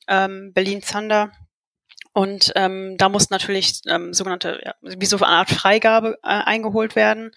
Ähm, 0.07 0.51
Berlin 0.53 0.81
Thunder. 0.81 1.31
Und 2.13 2.51
ähm, 2.55 2.97
da 2.97 3.07
muss 3.07 3.29
natürlich 3.29 3.81
ähm, 3.87 4.13
sogenannte, 4.13 4.61
ja, 4.63 4.75
wie 4.81 5.05
so 5.05 5.15
eine 5.17 5.27
Art 5.27 5.49
Freigabe 5.49 6.17
äh, 6.23 6.27
eingeholt 6.27 6.95
werden. 6.97 7.31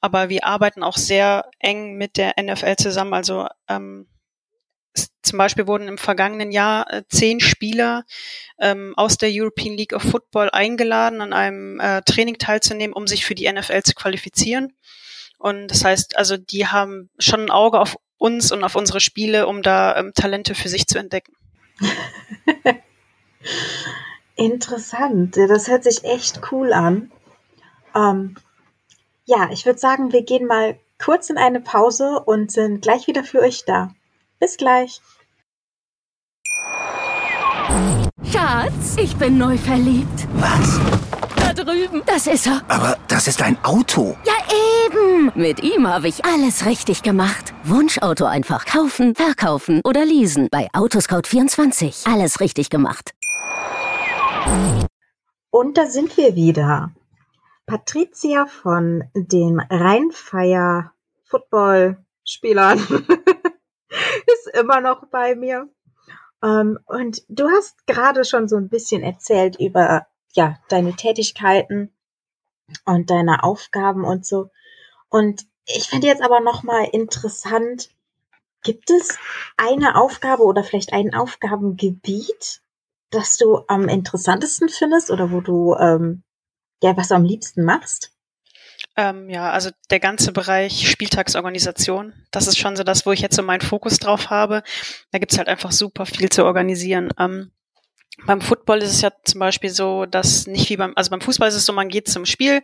Aber 0.00 0.28
wir 0.28 0.44
arbeiten 0.44 0.82
auch 0.82 0.98
sehr 0.98 1.48
eng 1.58 1.94
mit 1.94 2.18
der 2.18 2.34
NFL 2.38 2.76
zusammen. 2.76 3.14
Also 3.14 3.46
ähm, 3.68 4.06
zum 5.22 5.38
Beispiel 5.38 5.66
wurden 5.66 5.88
im 5.88 5.98
vergangenen 5.98 6.52
Jahr 6.52 6.92
äh, 6.92 7.02
zehn 7.08 7.40
Spieler 7.40 8.04
ähm, 8.58 8.94
aus 8.96 9.18
der 9.18 9.30
European 9.32 9.76
League 9.76 9.92
of 9.92 10.02
Football 10.02 10.50
eingeladen, 10.50 11.20
an 11.20 11.32
einem 11.32 11.80
äh, 11.80 12.02
Training 12.02 12.38
teilzunehmen, 12.38 12.94
um 12.94 13.06
sich 13.06 13.24
für 13.24 13.34
die 13.34 13.50
NFL 13.50 13.82
zu 13.82 13.94
qualifizieren. 13.94 14.74
Und 15.38 15.68
das 15.68 15.84
heißt, 15.84 16.16
also 16.16 16.36
die 16.36 16.66
haben 16.66 17.10
schon 17.18 17.42
ein 17.42 17.50
Auge 17.50 17.80
auf 17.80 17.96
uns 18.16 18.50
und 18.50 18.64
auf 18.64 18.74
unsere 18.74 19.00
Spiele, 19.00 19.46
um 19.46 19.62
da 19.62 19.96
ähm, 19.96 20.12
Talente 20.14 20.54
für 20.54 20.68
sich 20.68 20.86
zu 20.86 20.98
entdecken. 20.98 21.32
Interessant. 24.36 25.36
Das 25.36 25.68
hört 25.68 25.84
sich 25.84 26.04
echt 26.04 26.40
cool 26.52 26.72
an. 26.72 27.12
Ähm, 27.94 28.36
ja, 29.24 29.50
ich 29.52 29.66
würde 29.66 29.78
sagen, 29.78 30.12
wir 30.12 30.22
gehen 30.22 30.46
mal 30.46 30.78
kurz 30.98 31.30
in 31.30 31.38
eine 31.38 31.60
Pause 31.60 32.20
und 32.24 32.50
sind 32.50 32.82
gleich 32.82 33.06
wieder 33.06 33.24
für 33.24 33.40
euch 33.40 33.64
da. 33.64 33.94
Bis 34.40 34.56
gleich. 34.56 35.00
Schatz, 38.30 38.96
ich 38.96 39.16
bin 39.16 39.36
neu 39.36 39.56
verliebt. 39.58 40.28
Was? 40.34 40.80
Da 41.36 41.52
drüben. 41.52 42.02
Das 42.06 42.26
ist 42.26 42.46
er. 42.46 42.62
Aber 42.68 42.96
das 43.08 43.26
ist 43.26 43.42
ein 43.42 43.62
Auto. 43.64 44.16
Ja, 44.24 44.34
eben. 44.86 45.32
Mit 45.34 45.62
ihm 45.62 45.88
habe 45.88 46.08
ich 46.08 46.24
alles 46.24 46.66
richtig 46.66 47.02
gemacht. 47.02 47.52
Wunschauto 47.64 48.26
einfach 48.26 48.64
kaufen, 48.64 49.14
verkaufen 49.14 49.80
oder 49.84 50.04
leasen. 50.04 50.48
Bei 50.50 50.68
Autoscout24. 50.72 52.12
Alles 52.12 52.40
richtig 52.40 52.70
gemacht. 52.70 53.14
Und 55.50 55.76
da 55.76 55.86
sind 55.86 56.16
wir 56.16 56.36
wieder. 56.36 56.92
Patricia 57.66 58.46
von 58.46 59.04
den 59.14 59.60
Rheinfeier 59.60 60.92
Football 61.24 61.98
Spielern 62.24 62.78
ist 64.26 64.48
immer 64.54 64.80
noch 64.80 65.06
bei 65.06 65.34
mir. 65.34 65.68
Ähm, 66.42 66.78
und 66.86 67.22
du 67.28 67.48
hast 67.48 67.86
gerade 67.86 68.24
schon 68.24 68.48
so 68.48 68.56
ein 68.56 68.68
bisschen 68.68 69.02
erzählt 69.02 69.56
über 69.58 70.06
ja 70.32 70.58
deine 70.68 70.94
Tätigkeiten 70.94 71.92
und 72.84 73.10
deine 73.10 73.42
Aufgaben 73.44 74.04
und 74.04 74.26
so. 74.26 74.50
Und 75.08 75.46
ich 75.66 75.88
finde 75.88 76.06
jetzt 76.06 76.22
aber 76.22 76.40
noch 76.40 76.62
mal 76.62 76.84
interessant, 76.84 77.90
gibt 78.62 78.90
es 78.90 79.18
eine 79.56 79.96
Aufgabe 79.96 80.42
oder 80.44 80.64
vielleicht 80.64 80.92
ein 80.92 81.14
Aufgabengebiet, 81.14 82.62
das 83.10 83.36
du 83.36 83.62
am 83.68 83.88
interessantesten 83.88 84.68
findest 84.68 85.10
oder 85.10 85.30
wo 85.30 85.40
du 85.40 85.74
ähm, 85.76 86.22
ja 86.82 86.96
was 86.96 87.08
du 87.08 87.14
am 87.14 87.24
liebsten 87.24 87.64
machst? 87.64 88.12
Ähm, 88.98 89.30
ja, 89.30 89.52
also 89.52 89.70
der 89.90 90.00
ganze 90.00 90.32
Bereich 90.32 90.90
Spieltagsorganisation, 90.90 92.14
das 92.32 92.48
ist 92.48 92.58
schon 92.58 92.74
so 92.74 92.82
das, 92.82 93.06
wo 93.06 93.12
ich 93.12 93.20
jetzt 93.20 93.36
so 93.36 93.44
meinen 93.44 93.60
Fokus 93.60 94.00
drauf 94.00 94.28
habe. 94.28 94.64
Da 95.12 95.20
gibt's 95.20 95.38
halt 95.38 95.46
einfach 95.46 95.70
super 95.70 96.04
viel 96.04 96.30
zu 96.30 96.44
organisieren. 96.44 97.10
Ähm, 97.16 97.52
beim 98.26 98.40
Football 98.40 98.78
ist 98.78 98.90
es 98.90 99.00
ja 99.00 99.12
zum 99.22 99.38
Beispiel 99.38 99.70
so, 99.70 100.04
dass 100.04 100.48
nicht 100.48 100.68
wie 100.68 100.76
beim, 100.76 100.94
also 100.96 101.10
beim 101.10 101.20
Fußball 101.20 101.48
ist 101.48 101.54
es 101.54 101.64
so, 101.64 101.72
man 101.72 101.90
geht 101.90 102.08
zum 102.08 102.26
Spiel, 102.26 102.60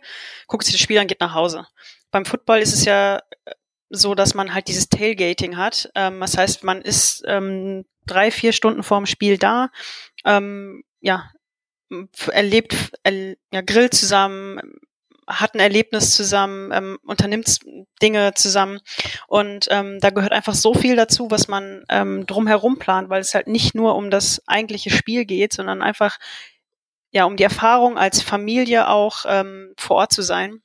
guckt 0.47 0.65
sich 0.65 0.73
das 0.73 0.81
Spiel 0.81 0.97
an, 0.99 1.07
geht 1.07 1.21
nach 1.21 1.33
Hause. 1.33 1.67
Beim 2.11 2.25
Football 2.25 2.59
ist 2.59 2.73
es 2.73 2.83
ja 2.83 3.19
äh, 3.45 3.51
so, 3.89 4.13
dass 4.13 4.33
man 4.33 4.53
halt 4.53 4.67
dieses 4.67 4.89
Tailgating 4.89 5.55
hat. 5.55 5.89
Ähm, 5.95 6.19
das 6.19 6.37
heißt, 6.37 6.65
man 6.65 6.81
ist 6.81 7.23
ähm, 7.27 7.85
drei, 8.05 8.29
vier 8.29 8.51
Stunden 8.51 8.83
vorm 8.83 9.05
Spiel 9.05 9.37
da, 9.37 9.69
ähm, 10.25 10.83
ja, 10.99 11.31
erlebt, 12.27 12.75
er, 13.03 13.37
ja, 13.53 13.61
grillt 13.61 13.93
zusammen, 13.93 14.59
hat 15.27 15.55
ein 15.55 15.59
Erlebnis 15.59 16.15
zusammen, 16.15 16.71
ähm, 16.71 16.99
unternimmt 17.03 17.59
Dinge 18.01 18.33
zusammen 18.35 18.79
und 19.27 19.67
ähm, 19.71 19.99
da 19.99 20.09
gehört 20.11 20.33
einfach 20.33 20.53
so 20.53 20.73
viel 20.73 20.95
dazu, 20.95 21.31
was 21.31 21.47
man 21.47 21.83
ähm, 21.89 22.25
drumherum 22.25 22.77
plant, 22.77 23.09
weil 23.09 23.21
es 23.21 23.33
halt 23.33 23.47
nicht 23.47 23.75
nur 23.75 23.95
um 23.95 24.11
das 24.11 24.41
eigentliche 24.47 24.91
Spiel 24.91 25.25
geht, 25.25 25.53
sondern 25.53 25.81
einfach 25.81 26.17
ja 27.11 27.25
um 27.25 27.37
die 27.37 27.43
Erfahrung 27.43 27.97
als 27.97 28.21
Familie 28.21 28.89
auch 28.89 29.25
ähm, 29.27 29.73
vor 29.77 29.97
Ort 29.97 30.11
zu 30.13 30.21
sein 30.21 30.61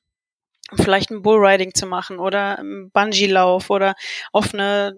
vielleicht 0.77 1.11
ein 1.11 1.23
Bullriding 1.23 1.75
zu 1.75 1.87
machen 1.87 2.19
oder 2.19 2.59
einen 2.59 2.91
Bungee-Lauf 2.91 3.71
oder 3.71 3.95
auf 4.33 4.55
eine 4.55 4.97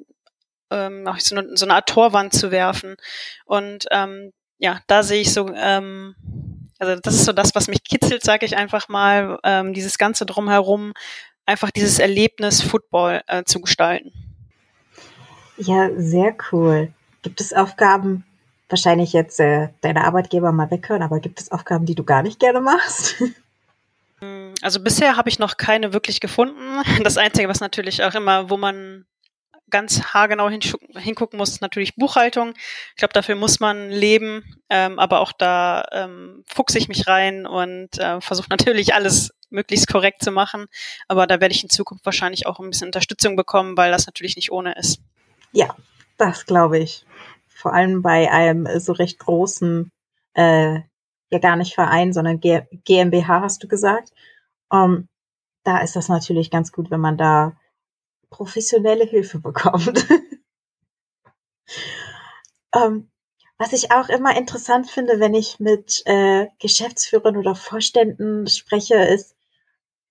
ähm, 0.70 1.06
so, 1.18 1.36
eine, 1.36 1.56
so 1.56 1.66
eine 1.66 1.74
Art 1.74 1.88
Torwand 1.88 2.32
zu 2.32 2.50
werfen. 2.50 2.96
Und 3.44 3.86
ähm, 3.90 4.32
ja, 4.58 4.80
da 4.86 5.02
sehe 5.02 5.20
ich 5.20 5.32
so 5.32 5.48
ähm, 5.54 6.14
also 6.82 7.00
das 7.00 7.14
ist 7.14 7.24
so 7.26 7.32
das, 7.32 7.54
was 7.54 7.68
mich 7.68 7.84
kitzelt, 7.84 8.24
sage 8.24 8.44
ich 8.44 8.56
einfach 8.56 8.88
mal, 8.88 9.38
ähm, 9.44 9.72
dieses 9.72 9.98
ganze 9.98 10.26
drumherum, 10.26 10.92
einfach 11.46 11.70
dieses 11.70 12.00
Erlebnis 12.00 12.60
Football 12.60 13.22
äh, 13.28 13.44
zu 13.44 13.60
gestalten. 13.60 14.12
Ja, 15.56 15.90
sehr 15.96 16.34
cool. 16.50 16.92
Gibt 17.22 17.40
es 17.40 17.52
Aufgaben, 17.52 18.24
wahrscheinlich 18.68 19.12
jetzt 19.12 19.38
äh, 19.38 19.68
deine 19.80 20.04
Arbeitgeber 20.04 20.50
mal 20.50 20.72
weghören, 20.72 21.02
aber 21.02 21.20
gibt 21.20 21.40
es 21.40 21.52
Aufgaben, 21.52 21.86
die 21.86 21.94
du 21.94 22.02
gar 22.02 22.22
nicht 22.22 22.40
gerne 22.40 22.60
machst? 22.60 23.22
Also 24.60 24.78
bisher 24.78 25.16
habe 25.16 25.28
ich 25.28 25.40
noch 25.40 25.56
keine 25.56 25.92
wirklich 25.92 26.20
gefunden. 26.20 26.60
Das 27.02 27.18
Einzige, 27.18 27.48
was 27.48 27.58
natürlich 27.58 28.04
auch 28.04 28.14
immer, 28.14 28.50
wo 28.50 28.56
man 28.56 29.04
ganz 29.72 30.14
haargenau 30.14 30.48
hingucken 30.48 31.36
muss, 31.36 31.60
natürlich 31.60 31.96
Buchhaltung. 31.96 32.54
Ich 32.90 32.96
glaube, 32.96 33.14
dafür 33.14 33.34
muss 33.34 33.58
man 33.58 33.90
leben, 33.90 34.44
ähm, 34.70 35.00
aber 35.00 35.20
auch 35.20 35.32
da 35.32 35.84
ähm, 35.90 36.44
fuchse 36.46 36.78
ich 36.78 36.88
mich 36.88 37.08
rein 37.08 37.46
und 37.46 37.98
äh, 37.98 38.20
versuche 38.20 38.46
natürlich 38.50 38.94
alles 38.94 39.32
möglichst 39.50 39.88
korrekt 39.88 40.22
zu 40.22 40.30
machen. 40.30 40.66
Aber 41.08 41.26
da 41.26 41.40
werde 41.40 41.54
ich 41.54 41.64
in 41.64 41.70
Zukunft 41.70 42.06
wahrscheinlich 42.06 42.46
auch 42.46 42.60
ein 42.60 42.70
bisschen 42.70 42.88
Unterstützung 42.88 43.34
bekommen, 43.34 43.76
weil 43.76 43.90
das 43.90 44.06
natürlich 44.06 44.36
nicht 44.36 44.52
ohne 44.52 44.74
ist. 44.76 45.00
Ja, 45.50 45.74
das 46.16 46.46
glaube 46.46 46.78
ich. 46.78 47.04
Vor 47.48 47.72
allem 47.72 48.02
bei 48.02 48.30
einem 48.30 48.68
so 48.78 48.92
recht 48.92 49.18
großen, 49.18 49.90
äh, 50.34 50.80
ja 51.30 51.38
gar 51.40 51.56
nicht 51.56 51.74
Verein, 51.74 52.12
sondern 52.12 52.40
G 52.40 52.62
GmbH 52.84 53.40
hast 53.40 53.62
du 53.62 53.68
gesagt. 53.68 54.10
Um, 54.68 54.78
ähm, 54.78 55.08
da 55.64 55.78
ist 55.78 55.94
das 55.94 56.08
natürlich 56.08 56.50
ganz 56.50 56.72
gut, 56.72 56.90
wenn 56.90 57.00
man 57.00 57.16
da 57.16 57.52
professionelle 58.32 59.04
Hilfe 59.04 59.38
bekommt. 59.38 60.04
ähm, 62.74 63.08
was 63.58 63.72
ich 63.72 63.92
auch 63.92 64.08
immer 64.08 64.36
interessant 64.36 64.90
finde, 64.90 65.20
wenn 65.20 65.34
ich 65.34 65.60
mit 65.60 66.02
äh, 66.06 66.48
Geschäftsführern 66.58 67.36
oder 67.36 67.54
Vorständen 67.54 68.48
spreche, 68.48 68.96
ist, 68.96 69.36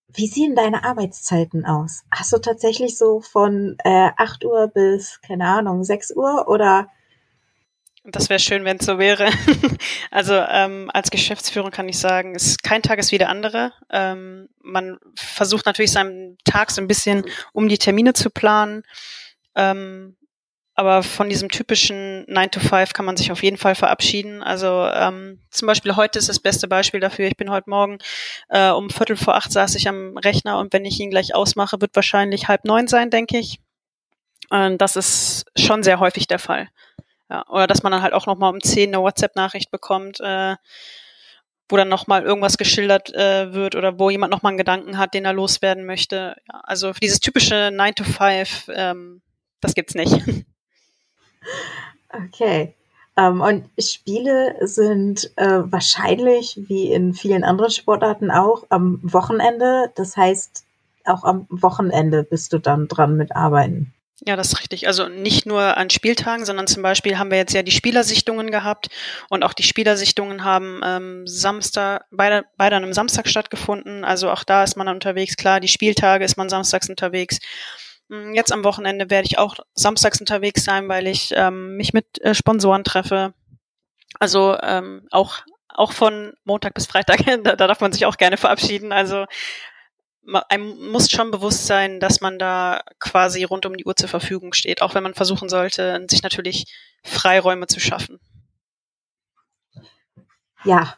wie 0.07 0.27
sehen 0.27 0.55
deine 0.55 0.85
Arbeitszeiten 0.85 1.65
aus? 1.65 2.03
Hast 2.11 2.31
du 2.31 2.37
tatsächlich 2.37 2.97
so 2.97 3.19
von 3.19 3.75
äh, 3.83 4.11
8 4.15 4.45
Uhr 4.45 4.67
bis, 4.67 5.19
keine 5.21 5.47
Ahnung, 5.47 5.83
6 5.83 6.15
Uhr 6.15 6.47
oder 6.47 6.87
das 8.03 8.29
wäre 8.29 8.39
schön, 8.39 8.65
wenn 8.65 8.77
es 8.77 8.85
so 8.85 8.97
wäre. 8.97 9.29
also 10.11 10.33
ähm, 10.33 10.89
als 10.93 11.11
Geschäftsführer 11.11 11.69
kann 11.69 11.87
ich 11.87 11.99
sagen, 11.99 12.35
es, 12.35 12.57
kein 12.57 12.81
Tag 12.81 12.99
ist 12.99 13.11
wie 13.11 13.17
der 13.17 13.29
andere. 13.29 13.73
Ähm, 13.91 14.49
man 14.61 14.97
versucht 15.15 15.65
natürlich 15.65 15.91
seinen 15.91 16.37
Tag 16.43 16.71
so 16.71 16.81
ein 16.81 16.87
bisschen 16.87 17.25
um 17.53 17.69
die 17.69 17.77
Termine 17.77 18.13
zu 18.13 18.29
planen. 18.29 18.83
Ähm, 19.55 20.15
aber 20.73 21.03
von 21.03 21.29
diesem 21.29 21.49
typischen 21.49 22.25
9 22.27 22.51
to 22.51 22.59
5 22.59 22.93
kann 22.93 23.05
man 23.05 23.17
sich 23.17 23.31
auf 23.31 23.43
jeden 23.43 23.57
Fall 23.57 23.75
verabschieden. 23.75 24.41
Also 24.41 24.87
ähm, 24.87 25.39
zum 25.51 25.67
Beispiel 25.67 25.95
heute 25.95 26.17
ist 26.17 26.29
das 26.29 26.39
beste 26.39 26.67
Beispiel 26.67 26.99
dafür. 26.99 27.27
Ich 27.27 27.37
bin 27.37 27.51
heute 27.51 27.69
Morgen 27.69 27.99
äh, 28.49 28.69
um 28.69 28.89
Viertel 28.89 29.17
vor 29.17 29.35
acht 29.35 29.51
saß 29.51 29.75
ich 29.75 29.87
am 29.87 30.17
Rechner 30.17 30.57
und 30.57 30.73
wenn 30.73 30.85
ich 30.85 30.99
ihn 30.99 31.11
gleich 31.11 31.35
ausmache, 31.35 31.81
wird 31.81 31.95
wahrscheinlich 31.95 32.47
halb 32.47 32.65
neun 32.65 32.87
sein, 32.87 33.11
denke 33.11 33.37
ich. 33.37 33.59
Und 34.49 34.79
das 34.79 34.95
ist 34.95 35.45
schon 35.57 35.83
sehr 35.83 35.99
häufig 35.99 36.27
der 36.27 36.39
Fall. 36.39 36.69
Ja, 37.31 37.45
oder 37.47 37.65
dass 37.65 37.81
man 37.81 37.93
dann 37.93 38.01
halt 38.01 38.13
auch 38.13 38.25
nochmal 38.25 38.51
um 38.51 38.61
10 38.61 38.89
eine 38.89 39.01
WhatsApp-Nachricht 39.01 39.71
bekommt, 39.71 40.19
äh, 40.19 40.57
wo 41.69 41.77
dann 41.77 41.87
nochmal 41.87 42.23
irgendwas 42.23 42.57
geschildert 42.57 43.13
äh, 43.13 43.53
wird 43.53 43.75
oder 43.75 43.97
wo 43.97 44.09
jemand 44.09 44.31
nochmal 44.33 44.49
einen 44.49 44.57
Gedanken 44.57 44.97
hat, 44.97 45.13
den 45.13 45.23
er 45.23 45.31
loswerden 45.31 45.85
möchte. 45.85 46.35
Ja, 46.51 46.59
also 46.63 46.91
dieses 46.91 47.21
typische 47.21 47.71
9 47.71 47.95
to 47.95 48.03
5, 48.03 48.69
ähm, 48.75 49.21
das 49.61 49.73
gibt's 49.73 49.95
nicht. 49.95 50.13
Okay. 52.13 52.75
Ähm, 53.15 53.39
und 53.39 53.69
Spiele 53.79 54.55
sind 54.67 55.31
äh, 55.37 55.61
wahrscheinlich, 55.63 56.59
wie 56.67 56.91
in 56.91 57.13
vielen 57.13 57.45
anderen 57.45 57.71
Sportarten 57.71 58.31
auch, 58.31 58.65
am 58.67 58.99
Wochenende. 59.01 59.91
Das 59.95 60.17
heißt, 60.17 60.65
auch 61.05 61.23
am 61.23 61.47
Wochenende 61.49 62.23
bist 62.23 62.51
du 62.51 62.59
dann 62.59 62.89
dran 62.89 63.15
mit 63.15 63.33
Arbeiten. 63.33 63.93
Ja, 64.23 64.35
das 64.35 64.49
ist 64.49 64.59
richtig. 64.59 64.85
Also 64.85 65.07
nicht 65.07 65.47
nur 65.47 65.77
an 65.77 65.89
Spieltagen, 65.89 66.45
sondern 66.45 66.67
zum 66.67 66.83
Beispiel 66.83 67.17
haben 67.17 67.31
wir 67.31 67.39
jetzt 67.39 67.53
ja 67.53 67.63
die 67.63 67.71
Spielersichtungen 67.71 68.51
gehabt 68.51 68.89
und 69.29 69.43
auch 69.43 69.53
die 69.53 69.63
Spielersichtungen 69.63 70.43
haben 70.43 70.79
ähm, 70.83 71.25
Samstag, 71.25 72.05
beide, 72.11 72.45
beide 72.55 72.75
an 72.75 72.83
einem 72.83 72.93
Samstag 72.93 73.27
stattgefunden. 73.27 74.05
Also 74.05 74.29
auch 74.29 74.43
da 74.43 74.63
ist 74.63 74.77
man 74.77 74.85
dann 74.85 74.97
unterwegs. 74.97 75.37
Klar, 75.37 75.59
die 75.59 75.67
Spieltage 75.67 76.23
ist 76.23 76.37
man 76.37 76.49
samstags 76.49 76.87
unterwegs. 76.87 77.39
Hm, 78.09 78.35
jetzt 78.35 78.51
am 78.51 78.63
Wochenende 78.63 79.09
werde 79.09 79.25
ich 79.25 79.39
auch 79.39 79.55
samstags 79.73 80.19
unterwegs 80.19 80.63
sein, 80.63 80.87
weil 80.87 81.07
ich 81.07 81.31
ähm, 81.35 81.75
mich 81.75 81.91
mit 81.91 82.21
äh, 82.21 82.35
Sponsoren 82.35 82.83
treffe. 82.83 83.33
Also 84.19 84.55
ähm, 84.61 85.07
auch 85.09 85.41
auch 85.73 85.93
von 85.93 86.33
Montag 86.43 86.73
bis 86.73 86.85
Freitag, 86.85 87.25
da, 87.43 87.55
da 87.55 87.67
darf 87.67 87.79
man 87.79 87.93
sich 87.93 88.05
auch 88.05 88.17
gerne 88.17 88.37
verabschieden. 88.37 88.91
Also 88.91 89.25
einem 90.49 90.91
muss 90.91 91.09
schon 91.09 91.31
bewusst 91.31 91.65
sein, 91.65 91.99
dass 91.99 92.21
man 92.21 92.37
da 92.37 92.81
quasi 92.99 93.43
rund 93.43 93.65
um 93.65 93.75
die 93.75 93.85
Uhr 93.85 93.95
zur 93.95 94.09
Verfügung 94.09 94.53
steht, 94.53 94.81
auch 94.81 94.93
wenn 94.93 95.03
man 95.03 95.13
versuchen 95.13 95.49
sollte, 95.49 96.05
sich 96.09 96.23
natürlich 96.23 96.65
Freiräume 97.03 97.67
zu 97.67 97.79
schaffen. 97.79 98.19
Ja, 100.63 100.95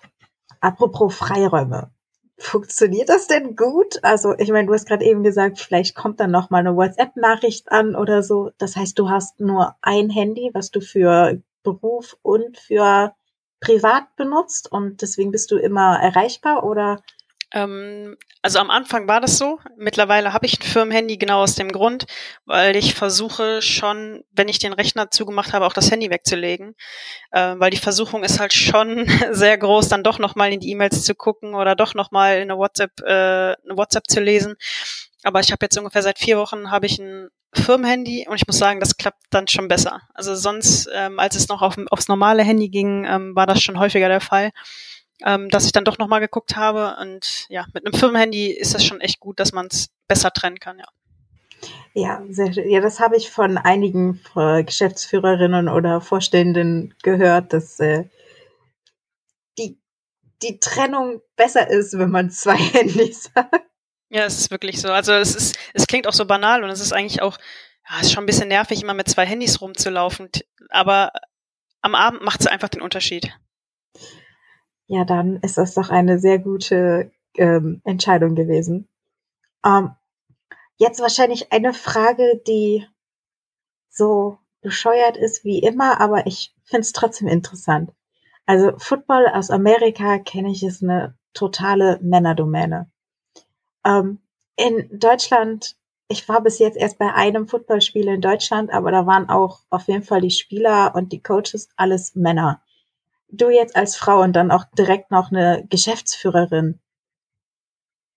apropos 0.59 1.15
Freiräume. 1.15 1.91
Funktioniert 2.37 3.07
das 3.07 3.27
denn 3.27 3.55
gut? 3.55 4.03
Also, 4.03 4.35
ich 4.37 4.49
meine, 4.49 4.67
du 4.67 4.73
hast 4.73 4.87
gerade 4.87 5.05
eben 5.05 5.23
gesagt, 5.23 5.59
vielleicht 5.59 5.95
kommt 5.95 6.19
dann 6.19 6.31
noch 6.31 6.49
mal 6.49 6.59
eine 6.59 6.75
WhatsApp-Nachricht 6.75 7.71
an 7.71 7.95
oder 7.95 8.23
so. 8.23 8.51
Das 8.57 8.75
heißt, 8.75 8.99
du 8.99 9.09
hast 9.09 9.39
nur 9.39 9.75
ein 9.81 10.09
Handy, 10.09 10.49
was 10.53 10.71
du 10.71 10.81
für 10.81 11.41
Beruf 11.63 12.17
und 12.21 12.57
für 12.57 13.15
privat 13.61 14.13
benutzt 14.17 14.69
und 14.69 15.01
deswegen 15.01 15.31
bist 15.31 15.49
du 15.51 15.57
immer 15.57 15.97
erreichbar 15.97 16.65
oder 16.65 17.01
also 17.55 18.59
am 18.59 18.71
Anfang 18.71 19.07
war 19.07 19.21
das 19.21 19.37
so. 19.37 19.59
Mittlerweile 19.77 20.33
habe 20.33 20.47
ich 20.47 20.59
ein 20.59 20.63
Firmenhandy 20.63 21.17
genau 21.17 21.43
aus 21.43 21.53
dem 21.53 21.71
Grund, 21.71 22.05
weil 22.45 22.75
ich 22.75 22.95
versuche 22.95 23.61
schon, 23.61 24.23
wenn 24.31 24.49
ich 24.49 24.57
den 24.57 24.73
Rechner 24.73 25.11
zugemacht 25.11 25.53
habe, 25.53 25.67
auch 25.67 25.73
das 25.73 25.91
Handy 25.91 26.09
wegzulegen, 26.09 26.75
äh, 27.31 27.53
weil 27.57 27.69
die 27.69 27.77
Versuchung 27.77 28.23
ist 28.23 28.39
halt 28.39 28.53
schon 28.53 29.07
sehr 29.31 29.57
groß, 29.57 29.87
dann 29.87 30.03
doch 30.03 30.17
noch 30.17 30.35
mal 30.35 30.51
in 30.51 30.59
die 30.59 30.71
E-Mails 30.71 31.05
zu 31.05 31.13
gucken 31.13 31.53
oder 31.53 31.75
doch 31.75 31.93
noch 31.93 32.09
mal 32.09 32.37
eine 32.37 32.57
WhatsApp, 32.57 32.99
äh, 33.01 33.53
eine 33.53 33.77
WhatsApp 33.77 34.07
zu 34.07 34.19
lesen. 34.19 34.55
Aber 35.23 35.39
ich 35.39 35.51
habe 35.51 35.63
jetzt 35.63 35.77
ungefähr 35.77 36.01
seit 36.01 36.17
vier 36.17 36.37
Wochen 36.39 36.71
habe 36.71 36.87
ich 36.87 36.97
ein 36.97 37.29
Firmenhandy 37.53 38.25
und 38.27 38.35
ich 38.35 38.47
muss 38.47 38.57
sagen, 38.57 38.79
das 38.79 38.97
klappt 38.97 39.21
dann 39.29 39.47
schon 39.47 39.67
besser. 39.67 40.01
Also 40.15 40.33
sonst, 40.33 40.89
ähm, 40.91 41.19
als 41.19 41.35
es 41.35 41.49
noch 41.49 41.61
auf, 41.61 41.77
aufs 41.91 42.07
normale 42.07 42.43
Handy 42.43 42.69
ging, 42.69 43.05
ähm, 43.05 43.35
war 43.35 43.45
das 43.45 43.61
schon 43.61 43.77
häufiger 43.77 44.09
der 44.09 44.21
Fall 44.21 44.49
ähm, 45.23 45.49
dass 45.49 45.65
ich 45.65 45.71
dann 45.71 45.85
doch 45.85 45.97
nochmal 45.97 46.19
geguckt 46.19 46.55
habe. 46.55 46.97
Und 46.99 47.45
ja, 47.49 47.65
mit 47.73 47.85
einem 47.85 47.93
Firmenhandy 47.93 48.51
ist 48.51 48.73
das 48.73 48.85
schon 48.85 49.01
echt 49.01 49.19
gut, 49.19 49.39
dass 49.39 49.53
man 49.53 49.67
es 49.67 49.89
besser 50.07 50.31
trennen 50.31 50.59
kann, 50.59 50.79
ja. 50.79 50.87
Ja, 51.93 52.21
sehr 52.29 52.51
schön. 52.51 52.69
Ja, 52.69 52.81
das 52.81 52.99
habe 52.99 53.15
ich 53.15 53.29
von 53.29 53.57
einigen 53.57 54.19
äh, 54.35 54.63
Geschäftsführerinnen 54.63 55.69
oder 55.69 56.01
Vorständen 56.01 56.93
gehört, 57.03 57.53
dass 57.53 57.79
äh, 57.79 58.05
die, 59.57 59.77
die 60.41 60.59
Trennung 60.59 61.21
besser 61.35 61.69
ist, 61.69 61.97
wenn 61.97 62.09
man 62.09 62.31
zwei 62.31 62.57
Handys 62.73 63.31
hat. 63.35 63.49
Ja, 64.09 64.25
es 64.25 64.39
ist 64.39 64.51
wirklich 64.51 64.81
so. 64.81 64.91
Also 64.91 65.13
es 65.13 65.35
ist, 65.35 65.57
es 65.73 65.87
klingt 65.87 66.07
auch 66.07 66.13
so 66.13 66.25
banal 66.25 66.63
und 66.63 66.69
es 66.69 66.81
ist 66.81 66.93
eigentlich 66.93 67.21
auch, 67.21 67.37
ja, 67.89 67.97
es 67.99 68.07
ist 68.07 68.13
schon 68.13 68.23
ein 68.23 68.27
bisschen 68.27 68.49
nervig, 68.49 68.81
immer 68.81 68.93
mit 68.93 69.07
zwei 69.07 69.25
Handys 69.25 69.61
rumzulaufen. 69.61 70.29
Aber 70.69 71.11
am 71.81 71.95
Abend 71.95 72.23
macht 72.23 72.41
es 72.41 72.47
einfach 72.47 72.69
den 72.69 72.81
Unterschied. 72.81 73.33
Ja, 74.93 75.05
dann 75.05 75.37
ist 75.37 75.57
das 75.57 75.73
doch 75.73 75.89
eine 75.89 76.19
sehr 76.19 76.37
gute 76.37 77.11
ähm, 77.35 77.81
Entscheidung 77.83 78.35
gewesen. 78.35 78.87
Ähm, 79.65 79.95
jetzt 80.77 81.01
wahrscheinlich 81.01 81.51
eine 81.51 81.73
Frage, 81.73 82.43
die 82.47 82.85
so 83.89 84.37
bescheuert 84.61 85.17
ist 85.17 85.43
wie 85.43 85.57
immer, 85.57 85.99
aber 85.99 86.27
ich 86.27 86.53
finde 86.65 86.81
es 86.81 86.91
trotzdem 86.93 87.27
interessant. 87.27 87.91
Also 88.45 88.77
Football 88.77 89.25
aus 89.33 89.49
Amerika 89.49 90.19
kenne 90.19 90.51
ich 90.51 90.61
ist 90.61 90.83
eine 90.83 91.17
totale 91.33 91.97
Männerdomäne. 92.03 92.91
Ähm, 93.83 94.19
in 94.57 94.99
Deutschland, 94.99 95.75
ich 96.07 96.29
war 96.29 96.41
bis 96.41 96.59
jetzt 96.59 96.77
erst 96.77 96.99
bei 96.99 97.11
einem 97.11 97.47
Footballspiel 97.47 98.09
in 98.09 98.21
Deutschland, 98.21 98.71
aber 98.71 98.91
da 98.91 99.07
waren 99.07 99.27
auch 99.27 99.61
auf 99.71 99.87
jeden 99.87 100.03
Fall 100.03 100.21
die 100.21 100.29
Spieler 100.29 100.93
und 100.93 101.11
die 101.11 101.23
Coaches 101.23 101.69
alles 101.77 102.13
Männer 102.13 102.61
du 103.33 103.49
jetzt 103.49 103.75
als 103.75 103.95
Frau 103.95 104.21
und 104.21 104.33
dann 104.33 104.51
auch 104.51 104.65
direkt 104.77 105.11
noch 105.11 105.31
eine 105.31 105.65
Geschäftsführerin. 105.69 106.79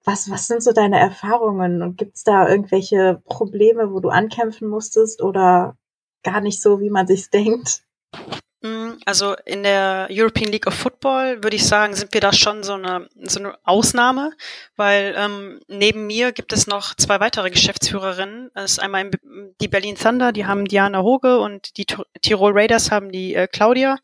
Was, 0.04 0.30
was 0.30 0.46
sind 0.46 0.62
so 0.62 0.72
deine 0.72 1.00
Erfahrungen 1.00 1.82
und 1.82 1.96
gibt's 1.96 2.22
da 2.22 2.48
irgendwelche 2.48 3.20
Probleme, 3.24 3.92
wo 3.92 3.98
du 3.98 4.10
ankämpfen 4.10 4.68
musstest 4.68 5.20
oder 5.20 5.76
gar 6.22 6.40
nicht 6.40 6.62
so, 6.62 6.80
wie 6.80 6.90
man 6.90 7.06
sich 7.06 7.30
denkt? 7.30 7.82
Mm, 8.62 8.92
also 9.04 9.34
in 9.44 9.62
der 9.64 10.08
European 10.10 10.50
League 10.52 10.66
of 10.66 10.74
Football 10.74 11.42
würde 11.42 11.56
ich 11.56 11.66
sagen, 11.66 11.94
sind 11.94 12.14
wir 12.14 12.20
da 12.20 12.32
schon 12.32 12.62
so 12.62 12.74
eine, 12.74 13.08
so 13.24 13.40
eine 13.40 13.58
Ausnahme, 13.64 14.32
weil 14.76 15.14
ähm, 15.16 15.60
neben 15.66 16.06
mir 16.06 16.32
gibt 16.32 16.52
es 16.52 16.66
noch 16.66 16.94
zwei 16.94 17.18
weitere 17.18 17.50
Geschäftsführerinnen. 17.50 18.50
Das 18.54 18.72
ist 18.72 18.78
einmal 18.78 19.10
die 19.60 19.68
Berlin 19.68 19.96
Thunder, 19.96 20.32
die 20.32 20.46
haben 20.46 20.66
Diana 20.66 21.02
Hoge 21.02 21.40
und 21.40 21.76
die 21.78 21.86
Tirol 22.22 22.52
Raiders 22.52 22.90
haben 22.90 23.10
die 23.10 23.34
äh, 23.34 23.48
Claudia. 23.48 23.98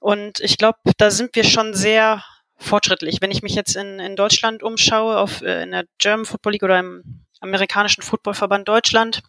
Und 0.00 0.40
ich 0.40 0.56
glaube, 0.56 0.78
da 0.96 1.10
sind 1.10 1.36
wir 1.36 1.44
schon 1.44 1.74
sehr 1.74 2.24
fortschrittlich. 2.56 3.18
Wenn 3.20 3.30
ich 3.30 3.42
mich 3.42 3.54
jetzt 3.54 3.76
in, 3.76 4.00
in 4.00 4.16
Deutschland 4.16 4.62
umschaue, 4.62 5.18
auf, 5.18 5.42
äh, 5.42 5.62
in 5.62 5.70
der 5.70 5.84
German 5.98 6.26
Football 6.26 6.52
League 6.52 6.62
oder 6.62 6.78
im 6.78 7.24
amerikanischen 7.40 8.02
Footballverband 8.02 8.68
Deutschland, 8.68 9.22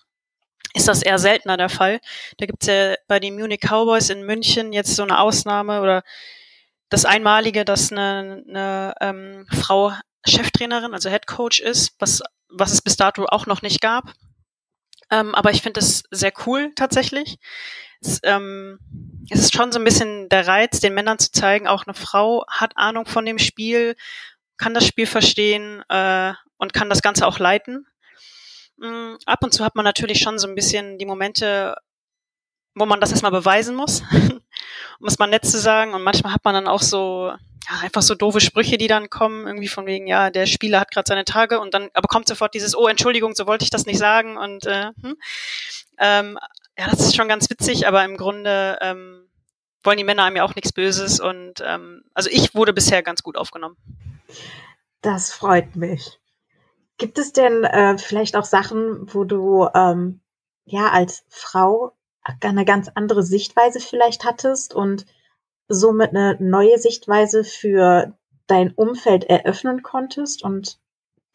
ist 0.73 0.87
das 0.87 1.01
eher 1.01 1.19
seltener 1.19 1.57
der 1.57 1.69
Fall. 1.69 1.99
Da 2.37 2.45
gibt's 2.45 2.67
ja 2.67 2.95
bei 3.07 3.19
den 3.19 3.35
Munich 3.35 3.59
Cowboys 3.61 4.09
in 4.09 4.25
München 4.25 4.73
jetzt 4.73 4.95
so 4.95 5.03
eine 5.03 5.19
Ausnahme 5.19 5.81
oder 5.81 6.03
das 6.89 7.05
Einmalige, 7.05 7.65
dass 7.65 7.91
eine, 7.91 8.43
eine 8.47 8.93
ähm, 9.01 9.47
Frau 9.51 9.93
Cheftrainerin, 10.25 10.93
also 10.93 11.09
Head 11.09 11.27
Coach 11.27 11.59
ist, 11.59 11.95
was, 11.99 12.21
was 12.49 12.71
es 12.71 12.81
bis 12.81 12.95
dato 12.95 13.25
auch 13.25 13.45
noch 13.45 13.61
nicht 13.61 13.81
gab. 13.81 14.13
Ähm, 15.09 15.35
aber 15.35 15.51
ich 15.51 15.61
finde 15.61 15.81
es 15.81 16.03
sehr 16.11 16.31
cool 16.45 16.71
tatsächlich 16.75 17.37
es, 18.01 18.19
ähm, 18.23 18.79
es 19.29 19.39
ist 19.39 19.55
schon 19.55 19.71
so 19.71 19.79
ein 19.79 19.85
bisschen 19.85 20.27
der 20.29 20.47
Reiz, 20.47 20.79
den 20.79 20.93
Männern 20.93 21.19
zu 21.19 21.31
zeigen, 21.31 21.67
auch 21.67 21.85
eine 21.85 21.93
Frau 21.93 22.45
hat 22.47 22.75
Ahnung 22.75 23.05
von 23.05 23.25
dem 23.25 23.39
Spiel, 23.39 23.95
kann 24.57 24.73
das 24.73 24.85
Spiel 24.85 25.05
verstehen 25.05 25.83
äh, 25.89 26.33
und 26.57 26.73
kann 26.73 26.89
das 26.89 27.01
Ganze 27.01 27.25
auch 27.27 27.39
leiten. 27.39 27.87
Mhm, 28.77 29.17
ab 29.25 29.43
und 29.43 29.53
zu 29.53 29.63
hat 29.63 29.75
man 29.75 29.85
natürlich 29.85 30.19
schon 30.19 30.39
so 30.39 30.47
ein 30.47 30.55
bisschen 30.55 30.97
die 30.97 31.05
Momente, 31.05 31.75
wo 32.73 32.85
man 32.85 32.99
das 32.99 33.11
erstmal 33.11 33.31
beweisen 33.31 33.75
muss, 33.75 34.01
um 34.99 35.07
es 35.07 35.19
mal 35.19 35.27
nett 35.27 35.45
zu 35.45 35.59
sagen. 35.59 35.93
Und 35.93 36.03
manchmal 36.03 36.33
hat 36.33 36.43
man 36.43 36.55
dann 36.55 36.67
auch 36.67 36.81
so, 36.81 37.31
ja, 37.69 37.79
einfach 37.81 38.01
so 38.01 38.15
doofe 38.15 38.41
Sprüche, 38.41 38.77
die 38.77 38.87
dann 38.87 39.09
kommen, 39.09 39.45
irgendwie 39.45 39.67
von 39.67 39.85
wegen, 39.85 40.07
ja, 40.07 40.31
der 40.31 40.47
Spieler 40.47 40.79
hat 40.79 40.91
gerade 40.91 41.07
seine 41.07 41.25
Tage 41.25 41.59
und 41.59 41.73
dann 41.73 41.89
aber 41.93 42.07
kommt 42.07 42.27
sofort 42.27 42.53
dieses, 42.53 42.75
oh, 42.75 42.87
Entschuldigung, 42.87 43.35
so 43.35 43.45
wollte 43.45 43.63
ich 43.63 43.69
das 43.69 43.85
nicht 43.85 43.99
sagen. 43.99 44.37
Und 44.37 44.65
äh, 44.65 44.91
hm. 45.01 45.15
ähm, 45.99 46.39
ja, 46.81 46.89
das 46.89 47.01
ist 47.01 47.15
schon 47.15 47.27
ganz 47.27 47.47
witzig, 47.51 47.87
aber 47.87 48.03
im 48.03 48.17
Grunde 48.17 48.79
ähm, 48.81 49.29
wollen 49.83 49.99
die 49.99 50.03
Männer 50.03 50.23
einem 50.23 50.37
ja 50.37 50.43
auch 50.43 50.55
nichts 50.55 50.73
Böses 50.73 51.19
und 51.19 51.61
ähm, 51.63 52.03
also 52.15 52.27
ich 52.31 52.55
wurde 52.55 52.73
bisher 52.73 53.03
ganz 53.03 53.21
gut 53.21 53.37
aufgenommen. 53.37 53.77
Das 55.01 55.31
freut 55.31 55.75
mich. 55.75 56.19
Gibt 56.97 57.19
es 57.19 57.33
denn 57.33 57.65
äh, 57.65 57.99
vielleicht 57.99 58.35
auch 58.35 58.45
Sachen, 58.45 59.13
wo 59.13 59.25
du 59.25 59.67
ähm, 59.75 60.21
ja 60.65 60.89
als 60.89 61.23
Frau 61.29 61.95
eine 62.41 62.65
ganz 62.65 62.89
andere 62.95 63.21
Sichtweise 63.21 63.79
vielleicht 63.79 64.25
hattest 64.25 64.73
und 64.73 65.05
somit 65.67 66.09
eine 66.09 66.35
neue 66.39 66.79
Sichtweise 66.79 67.43
für 67.43 68.17
dein 68.47 68.71
Umfeld 68.71 69.25
eröffnen 69.25 69.83
konntest 69.83 70.43
und 70.43 70.79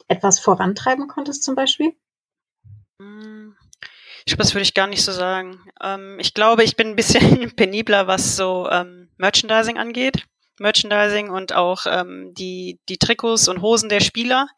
etwas 0.08 0.40
vorantreiben 0.40 1.06
konntest 1.06 1.44
zum 1.44 1.54
Beispiel? 1.54 1.94
Hm. 3.00 3.56
Ich 4.26 4.32
glaube, 4.32 4.42
das 4.42 4.54
würde 4.54 4.64
ich 4.64 4.74
gar 4.74 4.88
nicht 4.88 5.04
so 5.04 5.12
sagen. 5.12 5.60
Ähm, 5.80 6.18
ich 6.18 6.34
glaube, 6.34 6.64
ich 6.64 6.74
bin 6.74 6.88
ein 6.88 6.96
bisschen 6.96 7.52
penibler, 7.56 8.08
was 8.08 8.36
so 8.36 8.68
ähm, 8.68 9.08
Merchandising 9.18 9.78
angeht. 9.78 10.26
Merchandising 10.58 11.30
und 11.30 11.54
auch 11.54 11.86
ähm, 11.86 12.34
die, 12.34 12.80
die 12.88 12.98
Trikots 12.98 13.46
und 13.46 13.62
Hosen 13.62 13.88
der 13.88 14.00
Spieler. 14.00 14.48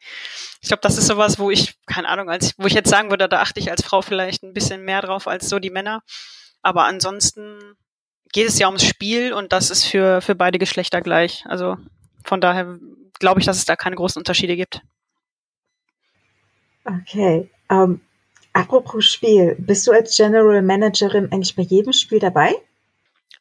Ich 0.63 0.69
glaube, 0.69 0.81
das 0.81 0.97
ist 0.97 1.07
sowas, 1.07 1.39
wo 1.39 1.51
ich, 1.51 1.75
keine 1.87 2.09
Ahnung, 2.09 2.31
als 2.31 2.55
wo 2.57 2.67
ich 2.67 2.73
jetzt 2.73 2.89
sagen 2.89 3.11
würde, 3.11 3.29
da 3.29 3.41
achte 3.41 3.61
ich 3.61 3.71
als 3.71 3.85
Frau 3.85 4.01
vielleicht 4.01 4.43
ein 4.43 4.55
bisschen 4.55 4.85
mehr 4.85 5.03
drauf 5.03 5.29
als 5.29 5.51
so 5.51 5.59
die 5.59 5.71
Männer. 5.71 6.03
Aber 6.63 6.85
ansonsten 6.85 7.77
geht 8.33 8.49
es 8.49 8.59
ja 8.59 8.69
ums 8.69 8.85
Spiel 8.85 9.35
und 9.35 9.53
das 9.53 9.71
ist 9.71 9.85
für, 9.85 10.23
für 10.23 10.35
beide 10.35 10.59
Geschlechter 10.59 11.03
gleich. 11.03 11.45
Also 11.47 11.77
von 12.25 12.41
daher 12.41 12.79
glaube 13.19 13.41
ich, 13.41 13.47
dass 13.47 13.59
es 13.59 13.67
da 13.67 13.77
keine 13.77 13.97
großen 13.97 14.19
Unterschiede 14.19 14.57
gibt. 14.57 14.81
Okay. 16.87 17.51
Um, 17.69 18.01
Apropos 18.59 19.05
Spiel, 19.05 19.55
bist 19.57 19.87
du 19.87 19.92
als 19.92 20.16
General 20.16 20.61
Managerin 20.62 21.31
eigentlich 21.31 21.55
bei 21.55 21.62
jedem 21.62 21.92
Spiel 21.92 22.18
dabei? 22.18 22.57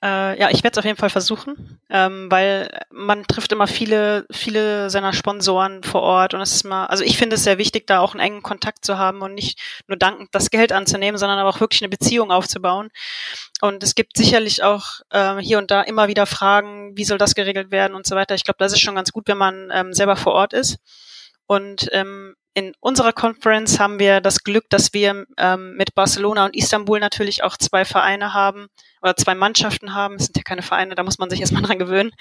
Äh, 0.04 0.40
ja, 0.40 0.52
ich 0.52 0.64
werde 0.64 0.74
es 0.74 0.78
auf 0.78 0.86
jeden 0.86 0.98
Fall 0.98 1.10
versuchen, 1.10 1.80
ähm, 1.90 2.30
weil 2.30 2.70
man 2.92 3.26
trifft 3.26 3.52
immer 3.52 3.66
viele, 3.66 4.28
viele 4.30 4.92
seiner 4.92 5.14
Sponsoren 5.14 5.82
vor 5.82 6.04
Ort 6.04 6.36
und 6.36 6.42
es 6.42 6.52
ist 6.52 6.66
mal, 6.66 6.86
also 6.86 7.04
ich 7.04 7.18
finde 7.18 7.36
es 7.36 7.44
sehr 7.44 7.58
wichtig, 7.58 7.88
da 7.88 8.00
auch 8.02 8.14
einen 8.14 8.20
engen 8.20 8.44
Kontakt 8.44 8.86
zu 8.86 9.00
haben 9.00 9.24
und 9.24 9.34
nicht 9.34 9.60
nur 9.88 9.98
dankend 9.98 10.30
das 10.34 10.52
Geld 10.52 10.72
anzunehmen, 10.72 11.18
sondern 11.18 11.40
aber 11.40 11.50
auch 11.50 11.62
wirklich 11.62 11.82
eine 11.82 11.90
Beziehung 11.90 12.30
aufzubauen. 12.30 12.90
Und 13.62 13.82
es 13.82 13.96
gibt 13.96 14.18
sicherlich 14.18 14.62
auch 14.62 15.00
äh, 15.10 15.38
hier 15.38 15.58
und 15.58 15.72
da 15.72 15.82
immer 15.82 16.08
wieder 16.08 16.28
Fragen, 16.28 16.96
wie 16.96 17.06
soll 17.06 17.18
das 17.18 17.34
geregelt 17.34 17.72
werden 17.72 17.96
und 17.96 18.06
so 18.06 18.16
weiter. 18.16 18.36
Ich 18.36 18.44
glaube, 18.44 18.60
das 18.60 18.72
ist 18.72 18.82
schon 18.82 18.94
ganz 18.94 19.12
gut, 19.12 19.28
wenn 19.28 19.40
man 19.40 19.72
ähm, 19.74 19.94
selber 19.94 20.16
vor 20.16 20.34
Ort 20.34 20.54
ist. 20.54 20.78
Und 21.48 21.90
ähm, 21.94 22.36
in 22.54 22.74
unserer 22.80 23.14
Conference 23.14 23.80
haben 23.80 24.00
wir 24.00 24.20
das 24.20 24.44
Glück, 24.44 24.66
dass 24.70 24.92
wir 24.92 25.26
ähm, 25.38 25.76
mit 25.76 25.94
Barcelona 25.94 26.46
und 26.46 26.56
Istanbul 26.56 27.00
natürlich 27.00 27.44
auch 27.44 27.56
zwei 27.56 27.86
Vereine 27.86 28.34
haben 28.34 28.68
oder 29.02 29.16
zwei 29.16 29.36
Mannschaften 29.36 29.94
haben. 29.94 30.16
Es 30.16 30.26
sind 30.26 30.38
ja 30.38 30.44
keine 30.44 30.64
Vereine, 30.64 30.96
da 30.96 31.04
muss 31.04 31.20
man 31.20 31.30
sich 31.30 31.40
erstmal 31.40 31.62
dran 31.64 31.78
gewöhnen. 31.80 32.12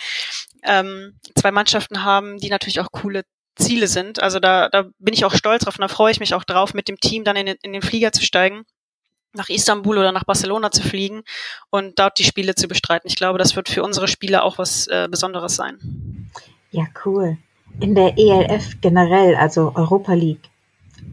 Ähm, 0.63 1.19
zwei 1.35 1.51
Mannschaften 1.53 2.05
haben, 2.05 2.37
die 2.37 2.51
natürlich 2.51 2.81
auch 2.81 2.93
coole 2.93 3.23
Ziele 3.57 3.89
sind. 3.89 4.23
Also 4.23 4.39
da, 4.39 4.69
da 4.69 4.85
bin 4.99 5.15
ich 5.15 5.25
auch 5.25 5.35
stolz 5.35 5.65
drauf 5.65 5.77
und 5.77 5.81
da 5.83 5.89
freue 5.89 6.13
ich 6.13 6.21
mich 6.21 6.35
auch 6.35 6.45
drauf, 6.45 6.75
mit 6.75 6.89
dem 6.89 6.99
Team 7.01 7.25
dann 7.25 7.37
in 7.37 7.47
den, 7.47 7.57
in 7.63 7.73
den 7.73 7.83
Flieger 7.83 8.13
zu 8.13 8.23
steigen 8.23 8.65
nach 9.33 9.49
Istanbul 9.49 9.97
oder 9.99 10.13
nach 10.13 10.25
Barcelona 10.25 10.71
zu 10.71 10.83
fliegen 10.83 11.23
und 11.71 11.99
dort 11.99 12.19
die 12.19 12.25
Spiele 12.25 12.55
zu 12.55 12.69
bestreiten. 12.69 13.09
Ich 13.09 13.17
glaube, 13.17 13.39
das 13.39 13.57
wird 13.57 13.69
für 13.69 13.83
unsere 13.83 14.09
Spieler 14.09 14.45
auch 14.45 14.59
was 14.59 14.87
äh, 14.87 15.09
Besonderes 15.11 15.57
sein. 15.57 16.31
Ja, 16.71 16.85
cool 17.05 17.39
in 17.81 17.95
der 17.95 18.17
ELF 18.17 18.81
generell, 18.81 19.35
also 19.37 19.73
Europa 19.75 20.15
League, 20.15 20.51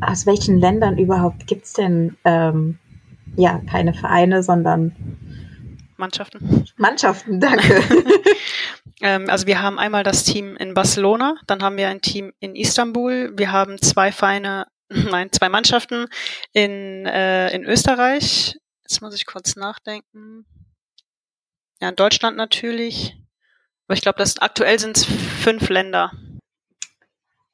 aus 0.02 0.26
welchen 0.26 0.60
Ländern 0.60 0.98
überhaupt 0.98 1.48
gibt 1.48 1.66
es 1.66 1.74
denn 1.74 2.18
ähm, 2.26 2.80
ja 3.36 3.62
keine 3.70 3.94
Vereine, 3.94 4.44
sondern 4.44 4.96
Mannschaften? 5.98 6.66
Mannschaften, 6.78 7.40
danke. 7.40 7.82
ähm, 9.02 9.30
also 9.30 9.48
wir 9.48 9.62
haben 9.62 9.80
einmal 9.80 10.04
das 10.04 10.24
Team 10.24 10.56
in 10.58 10.74
Barcelona, 10.74 11.36
dann 11.48 11.62
haben 11.62 11.78
wir 11.78 11.90
ein 11.90 12.02
Team 12.02 12.34
in 12.40 12.56
Istanbul, 12.56 13.34
wir 13.36 13.52
haben 13.52 13.82
zwei 13.82 14.12
Vereine, 14.12 14.68
nein, 14.90 15.32
zwei 15.32 15.50
Mannschaften 15.50 16.08
in, 16.52 17.06
äh, 17.06 17.54
in 17.54 17.64
Österreich. 17.64 18.58
Jetzt 18.84 19.02
muss 19.02 19.16
ich 19.16 19.26
kurz 19.26 19.56
nachdenken. 19.56 20.46
Ja, 21.82 21.90
in 21.90 21.96
Deutschland 21.96 22.38
natürlich. 22.38 23.16
Aber 23.88 23.96
ich 23.96 24.02
glaube, 24.02 24.18
das 24.18 24.40
aktuell 24.40 24.80
sind 24.80 24.98
es 24.98 25.06
fünf 25.06 25.70
Länder. 25.70 26.12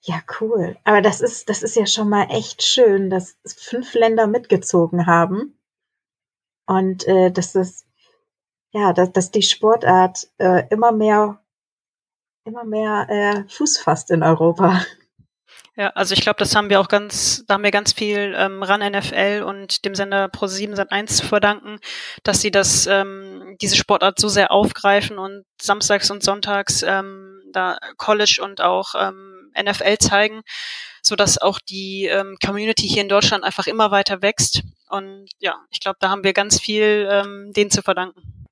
Ja, 0.01 0.21
cool. 0.39 0.77
Aber 0.83 1.01
das 1.01 1.21
ist, 1.21 1.49
das 1.49 1.61
ist 1.61 1.75
ja 1.75 1.85
schon 1.85 2.09
mal 2.09 2.27
echt 2.29 2.63
schön, 2.63 3.09
dass 3.09 3.37
fünf 3.45 3.93
Länder 3.93 4.27
mitgezogen 4.27 5.05
haben. 5.05 5.59
Und 6.65 7.07
äh, 7.07 7.31
dass 7.31 7.53
das, 7.53 7.85
ja, 8.71 8.93
dass, 8.93 9.11
dass 9.11 9.31
die 9.31 9.41
Sportart 9.41 10.29
äh, 10.37 10.63
immer 10.69 10.91
mehr, 10.91 11.43
immer 12.45 12.63
mehr 12.63 13.07
äh, 13.09 13.49
Fuß 13.49 13.79
fasst 13.79 14.11
in 14.11 14.23
Europa. 14.23 14.85
Ja, 15.75 15.91
also 15.91 16.13
ich 16.13 16.19
glaube, 16.19 16.39
das 16.39 16.55
haben 16.55 16.69
wir 16.69 16.81
auch 16.81 16.89
ganz, 16.89 17.45
da 17.47 17.53
haben 17.53 17.63
wir 17.63 17.71
ganz 17.71 17.93
viel 17.93 18.35
ähm, 18.37 18.61
RAN 18.63 18.81
NFL 18.81 19.43
und 19.47 19.85
dem 19.85 19.95
Sender 19.95 20.25
Pro7 20.25 20.75
Sat 20.75 20.91
1 20.91 21.15
zu 21.15 21.25
verdanken, 21.25 21.79
dass 22.23 22.41
sie 22.41 22.51
das, 22.51 22.85
ähm, 22.85 23.55
diese 23.61 23.77
Sportart 23.77 24.19
so 24.19 24.27
sehr 24.27 24.51
aufgreifen 24.51 25.17
und 25.17 25.45
samstags 25.61 26.11
und 26.11 26.21
sonntags 26.21 26.83
ähm, 26.83 27.41
da 27.53 27.77
College 27.95 28.41
und 28.43 28.59
auch 28.59 28.93
ähm, 28.99 29.38
NFL 29.61 29.97
zeigen, 29.99 30.41
so 31.01 31.15
dass 31.15 31.37
auch 31.37 31.59
die 31.59 32.05
ähm, 32.05 32.37
Community 32.43 32.87
hier 32.87 33.01
in 33.01 33.09
Deutschland 33.09 33.43
einfach 33.43 33.67
immer 33.67 33.91
weiter 33.91 34.21
wächst. 34.21 34.63
Und 34.89 35.29
ja, 35.39 35.55
ich 35.69 35.79
glaube, 35.79 35.97
da 35.99 36.09
haben 36.09 36.23
wir 36.23 36.33
ganz 36.33 36.59
viel 36.59 37.07
ähm, 37.11 37.51
denen 37.53 37.71
zu 37.71 37.81
verdanken. 37.81 38.45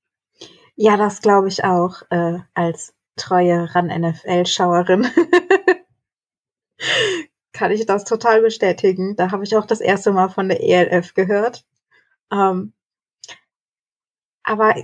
Ja, 0.75 0.95
das 0.97 1.21
glaube 1.21 1.47
ich 1.47 1.63
auch 1.63 2.03
äh, 2.11 2.39
als 2.53 2.93
treue 3.15 3.73
RAN-NFL-Schauerin. 3.73 5.07
Kann 7.51 7.71
ich 7.71 7.87
das 7.87 8.03
total 8.03 8.41
bestätigen. 8.41 9.15
Da 9.15 9.31
habe 9.31 9.43
ich 9.43 9.57
auch 9.57 9.65
das 9.65 9.81
erste 9.81 10.11
Mal 10.11 10.29
von 10.29 10.47
der 10.47 10.61
ELF 10.61 11.15
gehört. 11.15 11.65
Ähm, 12.31 12.73
aber 14.43 14.75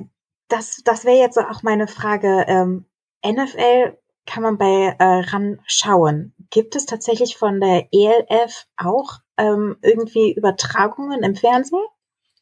das, 0.47 0.81
das 0.83 1.05
wäre 1.05 1.19
jetzt 1.19 1.37
auch 1.37 1.61
meine 1.61 1.87
Frage. 1.87 2.45
Ähm, 2.47 2.85
NFL 3.25 3.97
kann 4.25 4.43
man 4.43 4.57
bei 4.57 4.95
äh, 4.97 5.29
RAN 5.29 5.59
schauen. 5.65 6.33
Gibt 6.49 6.75
es 6.75 6.85
tatsächlich 6.85 7.37
von 7.37 7.59
der 7.59 7.87
ELF 7.91 8.65
auch 8.77 9.19
ähm, 9.37 9.77
irgendwie 9.81 10.33
Übertragungen 10.33 11.23
im 11.23 11.35
Fernsehen? 11.35 11.85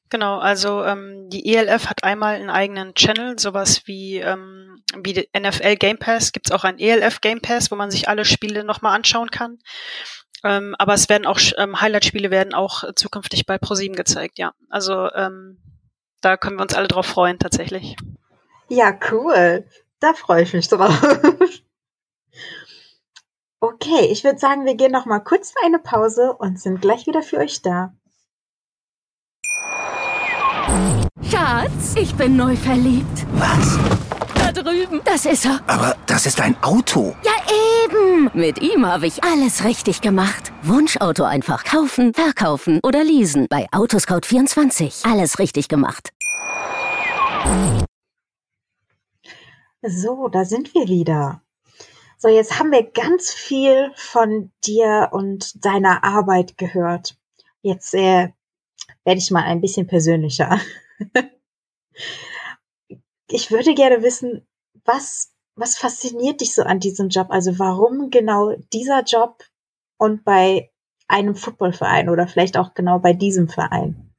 Genau, 0.09 0.39
also 0.39 0.83
ähm, 0.83 1.29
die 1.29 1.55
ELF 1.55 1.87
hat 1.87 2.03
einmal 2.03 2.35
einen 2.35 2.49
eigenen 2.49 2.93
Channel, 2.95 3.39
sowas 3.39 3.83
wie, 3.85 4.17
ähm, 4.17 4.83
wie 4.97 5.29
NFL 5.37 5.77
Game 5.77 5.97
Pass, 5.97 6.33
gibt's 6.33 6.51
auch 6.51 6.65
ein 6.65 6.79
ELF 6.79 7.21
Game 7.21 7.39
Pass, 7.39 7.71
wo 7.71 7.75
man 7.75 7.91
sich 7.91 8.09
alle 8.09 8.25
Spiele 8.25 8.65
nochmal 8.65 8.93
anschauen 8.93 9.31
kann. 9.31 9.57
Ähm, 10.43 10.75
aber 10.77 10.95
es 10.95 11.07
werden 11.07 11.25
auch 11.25 11.39
ähm, 11.57 11.79
Highlight-Spiele 11.79 12.29
werden 12.29 12.53
auch 12.53 12.83
zukünftig 12.95 13.45
bei 13.45 13.57
ProSieben 13.57 13.95
gezeigt, 13.95 14.37
ja. 14.37 14.53
Also 14.69 15.09
ähm, 15.13 15.61
da 16.19 16.35
können 16.35 16.57
wir 16.57 16.63
uns 16.63 16.73
alle 16.73 16.89
drauf 16.89 17.05
freuen, 17.05 17.39
tatsächlich. 17.39 17.95
Ja, 18.67 18.97
cool. 19.11 19.65
Da 20.01 20.13
freue 20.13 20.43
ich 20.43 20.53
mich 20.53 20.67
drauf. 20.67 21.01
Okay, 23.63 24.07
ich 24.09 24.23
würde 24.23 24.39
sagen, 24.39 24.65
wir 24.65 24.73
gehen 24.73 24.91
noch 24.91 25.05
mal 25.05 25.19
kurz 25.19 25.51
für 25.51 25.63
eine 25.63 25.77
Pause 25.77 26.33
und 26.33 26.59
sind 26.59 26.81
gleich 26.81 27.05
wieder 27.05 27.21
für 27.21 27.37
euch 27.37 27.61
da. 27.61 27.93
Schatz, 31.29 31.95
ich 31.95 32.15
bin 32.15 32.35
neu 32.35 32.55
verliebt. 32.55 33.27
Was? 33.33 33.77
Da 34.33 34.51
drüben. 34.51 35.01
Das 35.05 35.27
ist 35.27 35.45
er. 35.45 35.59
Aber 35.67 35.95
das 36.07 36.25
ist 36.25 36.41
ein 36.41 36.55
Auto. 36.63 37.15
Ja, 37.23 37.33
eben. 37.85 38.31
Mit 38.33 38.63
ihm 38.63 38.83
habe 38.83 39.05
ich 39.05 39.23
alles 39.23 39.63
richtig 39.63 40.01
gemacht. 40.01 40.51
Wunschauto 40.63 41.23
einfach 41.23 41.63
kaufen, 41.63 42.15
verkaufen 42.15 42.79
oder 42.81 43.03
leasen. 43.03 43.45
Bei 43.47 43.67
Autoscout24. 43.69 45.07
Alles 45.07 45.37
richtig 45.37 45.67
gemacht. 45.67 46.09
So, 49.83 50.29
da 50.29 50.45
sind 50.45 50.73
wir 50.73 50.87
wieder. 50.87 51.43
So, 52.23 52.27
jetzt 52.27 52.59
haben 52.59 52.71
wir 52.71 52.83
ganz 52.83 53.33
viel 53.33 53.91
von 53.95 54.51
dir 54.63 55.09
und 55.11 55.65
deiner 55.65 56.03
Arbeit 56.03 56.55
gehört. 56.55 57.17
Jetzt 57.63 57.95
äh, 57.95 58.29
werde 59.03 59.17
ich 59.17 59.31
mal 59.31 59.41
ein 59.41 59.59
bisschen 59.59 59.87
persönlicher. 59.87 60.61
ich 63.27 63.49
würde 63.49 63.73
gerne 63.73 64.03
wissen, 64.03 64.45
was, 64.85 65.33
was 65.55 65.79
fasziniert 65.79 66.41
dich 66.41 66.53
so 66.53 66.61
an 66.61 66.79
diesem 66.79 67.09
Job? 67.09 67.31
Also 67.31 67.57
warum 67.57 68.11
genau 68.11 68.53
dieser 68.71 69.01
Job 69.01 69.43
und 69.97 70.23
bei 70.23 70.69
einem 71.07 71.33
Footballverein 71.33 72.07
oder 72.07 72.27
vielleicht 72.27 72.55
auch 72.55 72.75
genau 72.75 72.99
bei 72.99 73.13
diesem 73.13 73.49
Verein? 73.49 74.13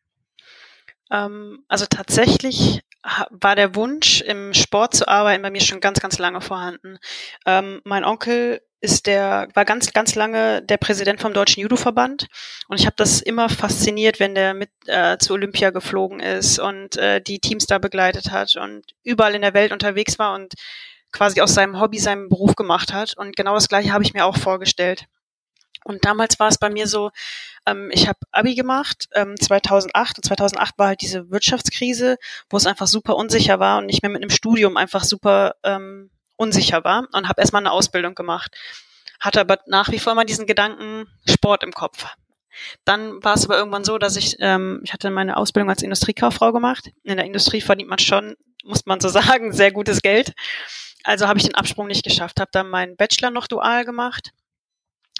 Ähm, 1.08 1.64
also 1.68 1.86
tatsächlich 1.88 2.82
war 3.30 3.56
der 3.56 3.74
Wunsch, 3.74 4.20
im 4.20 4.54
Sport 4.54 4.94
zu 4.94 5.08
arbeiten, 5.08 5.42
bei 5.42 5.50
mir 5.50 5.60
schon 5.60 5.80
ganz, 5.80 6.00
ganz 6.00 6.18
lange 6.18 6.40
vorhanden. 6.40 6.98
Ähm, 7.46 7.80
mein 7.84 8.04
Onkel 8.04 8.60
ist 8.80 9.06
der, 9.06 9.48
war 9.54 9.64
ganz, 9.64 9.92
ganz 9.92 10.14
lange 10.14 10.60
der 10.62 10.76
Präsident 10.76 11.20
vom 11.20 11.32
Deutschen 11.32 11.60
Judo-Verband 11.60 12.26
und 12.66 12.80
ich 12.80 12.86
habe 12.86 12.96
das 12.96 13.22
immer 13.22 13.48
fasziniert, 13.48 14.18
wenn 14.18 14.34
der 14.34 14.54
mit 14.54 14.70
äh, 14.86 15.18
zu 15.18 15.34
Olympia 15.34 15.70
geflogen 15.70 16.18
ist 16.18 16.58
und 16.58 16.96
äh, 16.96 17.20
die 17.20 17.38
Teams 17.38 17.66
da 17.66 17.78
begleitet 17.78 18.32
hat 18.32 18.56
und 18.56 18.84
überall 19.04 19.36
in 19.36 19.42
der 19.42 19.54
Welt 19.54 19.72
unterwegs 19.72 20.18
war 20.18 20.34
und 20.34 20.54
quasi 21.12 21.40
aus 21.40 21.54
seinem 21.54 21.80
Hobby 21.80 21.98
seinen 21.98 22.28
Beruf 22.28 22.56
gemacht 22.56 22.92
hat. 22.92 23.16
Und 23.16 23.36
genau 23.36 23.54
das 23.54 23.68
gleiche 23.68 23.92
habe 23.92 24.02
ich 24.02 24.14
mir 24.14 24.24
auch 24.24 24.36
vorgestellt. 24.36 25.04
Und 25.84 26.04
damals 26.04 26.38
war 26.38 26.48
es 26.48 26.58
bei 26.58 26.70
mir 26.70 26.86
so, 26.86 27.10
ähm, 27.66 27.90
ich 27.92 28.08
habe 28.08 28.18
Abi 28.30 28.54
gemacht, 28.54 29.08
ähm, 29.12 29.38
2008. 29.38 30.18
Und 30.18 30.24
2008 30.24 30.78
war 30.78 30.88
halt 30.88 31.02
diese 31.02 31.30
Wirtschaftskrise, 31.30 32.18
wo 32.50 32.56
es 32.56 32.66
einfach 32.66 32.86
super 32.86 33.16
unsicher 33.16 33.58
war 33.58 33.78
und 33.78 33.88
ich 33.88 34.02
mir 34.02 34.08
mit 34.08 34.22
einem 34.22 34.30
Studium 34.30 34.76
einfach 34.76 35.04
super 35.04 35.56
ähm, 35.62 36.10
unsicher 36.36 36.84
war 36.84 37.08
und 37.12 37.28
habe 37.28 37.40
erstmal 37.40 37.62
eine 37.62 37.72
Ausbildung 37.72 38.14
gemacht. 38.14 38.56
Hatte 39.20 39.40
aber 39.40 39.58
nach 39.66 39.90
wie 39.90 39.98
vor 39.98 40.12
immer 40.12 40.24
diesen 40.24 40.46
Gedanken 40.46 41.06
Sport 41.28 41.62
im 41.62 41.72
Kopf. 41.72 42.06
Dann 42.84 43.22
war 43.24 43.34
es 43.34 43.44
aber 43.44 43.56
irgendwann 43.56 43.84
so, 43.84 43.98
dass 43.98 44.16
ich, 44.16 44.36
ähm, 44.40 44.80
ich 44.84 44.92
hatte 44.92 45.10
meine 45.10 45.36
Ausbildung 45.36 45.70
als 45.70 45.82
Industriekauffrau 45.82 46.52
gemacht. 46.52 46.90
In 47.02 47.16
der 47.16 47.26
Industrie 47.26 47.60
verdient 47.60 47.88
man 47.88 47.98
schon, 47.98 48.36
muss 48.64 48.86
man 48.86 49.00
so 49.00 49.08
sagen, 49.08 49.52
sehr 49.52 49.72
gutes 49.72 50.02
Geld. 50.02 50.32
Also 51.04 51.26
habe 51.26 51.38
ich 51.38 51.44
den 51.44 51.54
Absprung 51.54 51.88
nicht 51.88 52.04
geschafft, 52.04 52.40
habe 52.40 52.50
dann 52.52 52.68
meinen 52.68 52.96
Bachelor 52.96 53.30
noch 53.30 53.48
dual 53.48 53.84
gemacht 53.84 54.32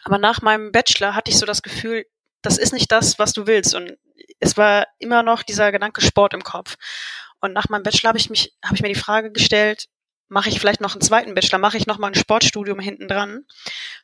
aber 0.05 0.19
nach 0.19 0.43
meinem 0.43 0.73
Bachelor 0.73 1.15
hatte 1.15 1.31
ich 1.31 1.39
so 1.39 1.47
das 1.47 1.63
Gefühl, 1.63 2.07
das 2.43 2.59
ist 2.59 2.73
nicht 2.73 2.91
das, 2.91 3.19
was 3.19 3.33
du 3.33 3.47
willst. 3.47 3.75
Und 3.75 3.97
es 4.41 4.57
war 4.57 4.87
immer 4.99 5.23
noch 5.23 5.43
dieser 5.43 5.73
Gedanke 5.73 6.01
Sport 6.01 6.35
im 6.35 6.43
Kopf. 6.43 6.77
Und 7.41 7.53
nach 7.53 7.69
meinem 7.69 7.83
Bachelor 7.83 8.09
habe 8.09 8.19
ich 8.19 8.31
mich, 8.31 8.55
habe 8.65 8.75
ich 8.75 8.83
mir 8.83 8.89
die 8.89 8.95
Frage 8.95 9.33
gestellt, 9.33 9.87
mache 10.29 10.49
ich 10.49 10.59
vielleicht 10.59 10.81
noch 10.81 10.95
einen 10.95 11.03
zweiten 11.03 11.35
Bachelor, 11.35 11.59
mache 11.59 11.77
ich 11.77 11.87
noch 11.87 11.99
mal 11.99 12.09
ein 12.09 12.15
Sportstudium 12.15 12.81
hinten 12.81 13.09
dran. 13.09 13.45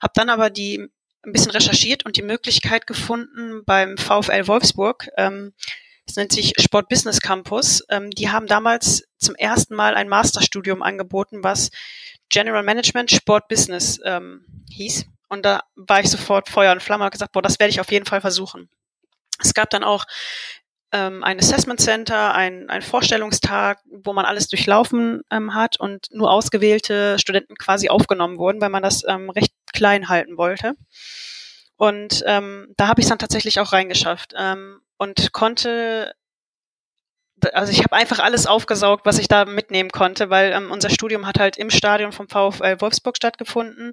Habe 0.01 0.13
dann 0.15 0.29
aber 0.29 0.51
die 0.51 0.89
ein 1.25 1.33
bisschen 1.33 1.51
recherchiert 1.51 2.05
und 2.05 2.17
die 2.17 2.23
Möglichkeit 2.23 2.87
gefunden 2.87 3.65
beim 3.65 3.97
VfL 3.99 4.47
Wolfsburg 4.47 5.09
ähm, 5.17 5.53
Das 6.07 6.17
nennt 6.17 6.33
sich 6.33 6.53
Sport 6.59 6.89
Business 6.89 7.21
Campus. 7.21 7.85
Ähm, 7.89 8.11
die 8.11 8.31
haben 8.31 8.47
damals 8.47 9.05
zum 9.19 9.35
ersten 9.35 9.75
Mal 9.75 9.95
ein 9.95 10.09
Masterstudium 10.09 10.83
angeboten, 10.83 11.43
was 11.43 11.71
General 12.29 12.63
Management 12.63 13.11
Sport 13.11 13.49
Business 13.49 14.01
ähm, 14.05 14.45
hieß. 14.71 15.07
Und 15.29 15.45
da 15.45 15.63
war 15.77 16.01
ich 16.01 16.11
sofort 16.11 16.49
Feuer 16.49 16.73
und 16.73 16.83
Flamme 16.83 17.05
und 17.05 17.11
gesagt, 17.11 17.33
boah, 17.33 17.43
das 17.43 17.59
werde 17.59 17.71
ich 17.71 17.81
auf 17.81 17.91
jeden 17.93 18.07
Fall 18.07 18.21
versuchen. 18.21 18.71
Es 19.41 19.55
gab 19.55 19.71
dann 19.71 19.85
auch 19.85 20.05
ähm, 20.93 21.23
ein 21.23 21.39
Assessment 21.39 21.81
Center, 21.81 22.35
ein, 22.35 22.71
ein 22.71 22.83
Vorstellungstag, 22.83 23.81
wo 23.91 24.13
man 24.13 24.25
alles 24.25 24.49
durchlaufen 24.49 25.23
ähm, 25.31 25.55
hat 25.55 25.79
und 25.79 26.09
nur 26.13 26.31
ausgewählte 26.31 27.19
Studenten 27.19 27.57
quasi 27.57 27.89
aufgenommen 27.89 28.39
wurden, 28.39 28.61
weil 28.61 28.71
man 28.71 28.83
das 28.83 29.05
ähm, 29.07 29.31
recht 29.31 29.53
klein 29.73 30.09
halten 30.09 30.39
wollte. 30.39 30.75
Und 31.77 32.25
ähm, 32.27 32.73
da 32.77 32.89
habe 32.89 33.01
ich 33.01 33.05
es 33.05 33.11
dann 33.11 33.19
tatsächlich 33.19 33.61
auch 33.61 33.73
reingeschafft 33.73 34.33
ähm, 34.37 34.81
und 34.97 35.33
konnte 35.33 36.13
also 37.53 37.73
ich 37.73 37.81
habe 37.81 37.95
einfach 37.95 38.19
alles 38.19 38.47
aufgesaugt, 38.47 39.07
was 39.07 39.19
ich 39.19 39.29
da 39.29 39.45
mitnehmen 39.45 39.91
konnte, 39.91 40.31
weil 40.31 40.53
ähm, 40.53 40.71
unser 40.71 40.91
Studium 40.91 41.27
hat 41.27 41.39
halt 41.39 41.57
im 41.57 41.71
Stadion 41.71 42.13
vom 42.13 42.29
VfL 42.29 42.81
Wolfsburg 42.81 43.17
stattgefunden. 43.17 43.93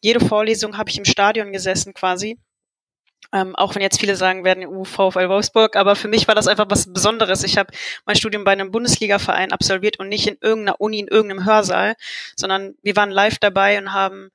Jede 0.00 0.24
Vorlesung 0.24 0.76
habe 0.78 0.90
ich 0.90 0.98
im 0.98 1.04
Stadion 1.04 1.52
gesessen 1.52 1.94
quasi. 1.94 2.38
Ähm, 3.32 3.56
auch 3.56 3.74
wenn 3.74 3.82
jetzt 3.82 3.98
viele 3.98 4.16
sagen 4.16 4.44
werden, 4.44 4.66
uh, 4.66 4.84
VfL 4.84 5.28
Wolfsburg, 5.28 5.76
aber 5.76 5.96
für 5.96 6.08
mich 6.08 6.28
war 6.28 6.34
das 6.34 6.46
einfach 6.46 6.66
was 6.68 6.92
Besonderes. 6.92 7.42
Ich 7.42 7.58
habe 7.58 7.72
mein 8.04 8.16
Studium 8.16 8.44
bei 8.44 8.52
einem 8.52 8.70
Bundesliga-Verein 8.70 9.50
absolviert 9.50 9.98
und 9.98 10.08
nicht 10.08 10.28
in 10.28 10.36
irgendeiner 10.40 10.80
Uni, 10.80 11.00
in 11.00 11.08
irgendeinem 11.08 11.44
Hörsaal, 11.44 11.94
sondern 12.36 12.74
wir 12.82 12.94
waren 12.96 13.10
live 13.10 13.38
dabei 13.38 13.78
und 13.78 13.92
haben 13.92 14.30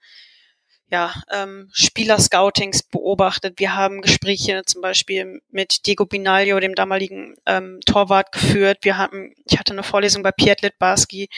ja, 0.91 1.13
ähm, 1.31 1.69
Spieler-Scoutings 1.71 2.83
beobachtet. 2.83 3.59
Wir 3.59 3.75
haben 3.75 4.01
Gespräche 4.01 4.63
zum 4.65 4.81
Beispiel 4.81 5.41
mit 5.51 5.85
Diego 5.85 6.05
Binaglio, 6.05 6.59
dem 6.59 6.73
damaligen 6.73 7.35
ähm, 7.45 7.79
Torwart, 7.85 8.31
geführt. 8.31 8.79
Wir 8.81 8.97
hatten, 8.97 9.35
ich 9.45 9.59
hatte 9.59 9.73
eine 9.73 9.83
Vorlesung 9.83 10.23
bei 10.23 10.31
Piet 10.31 10.61
Litbarski. 10.61 11.29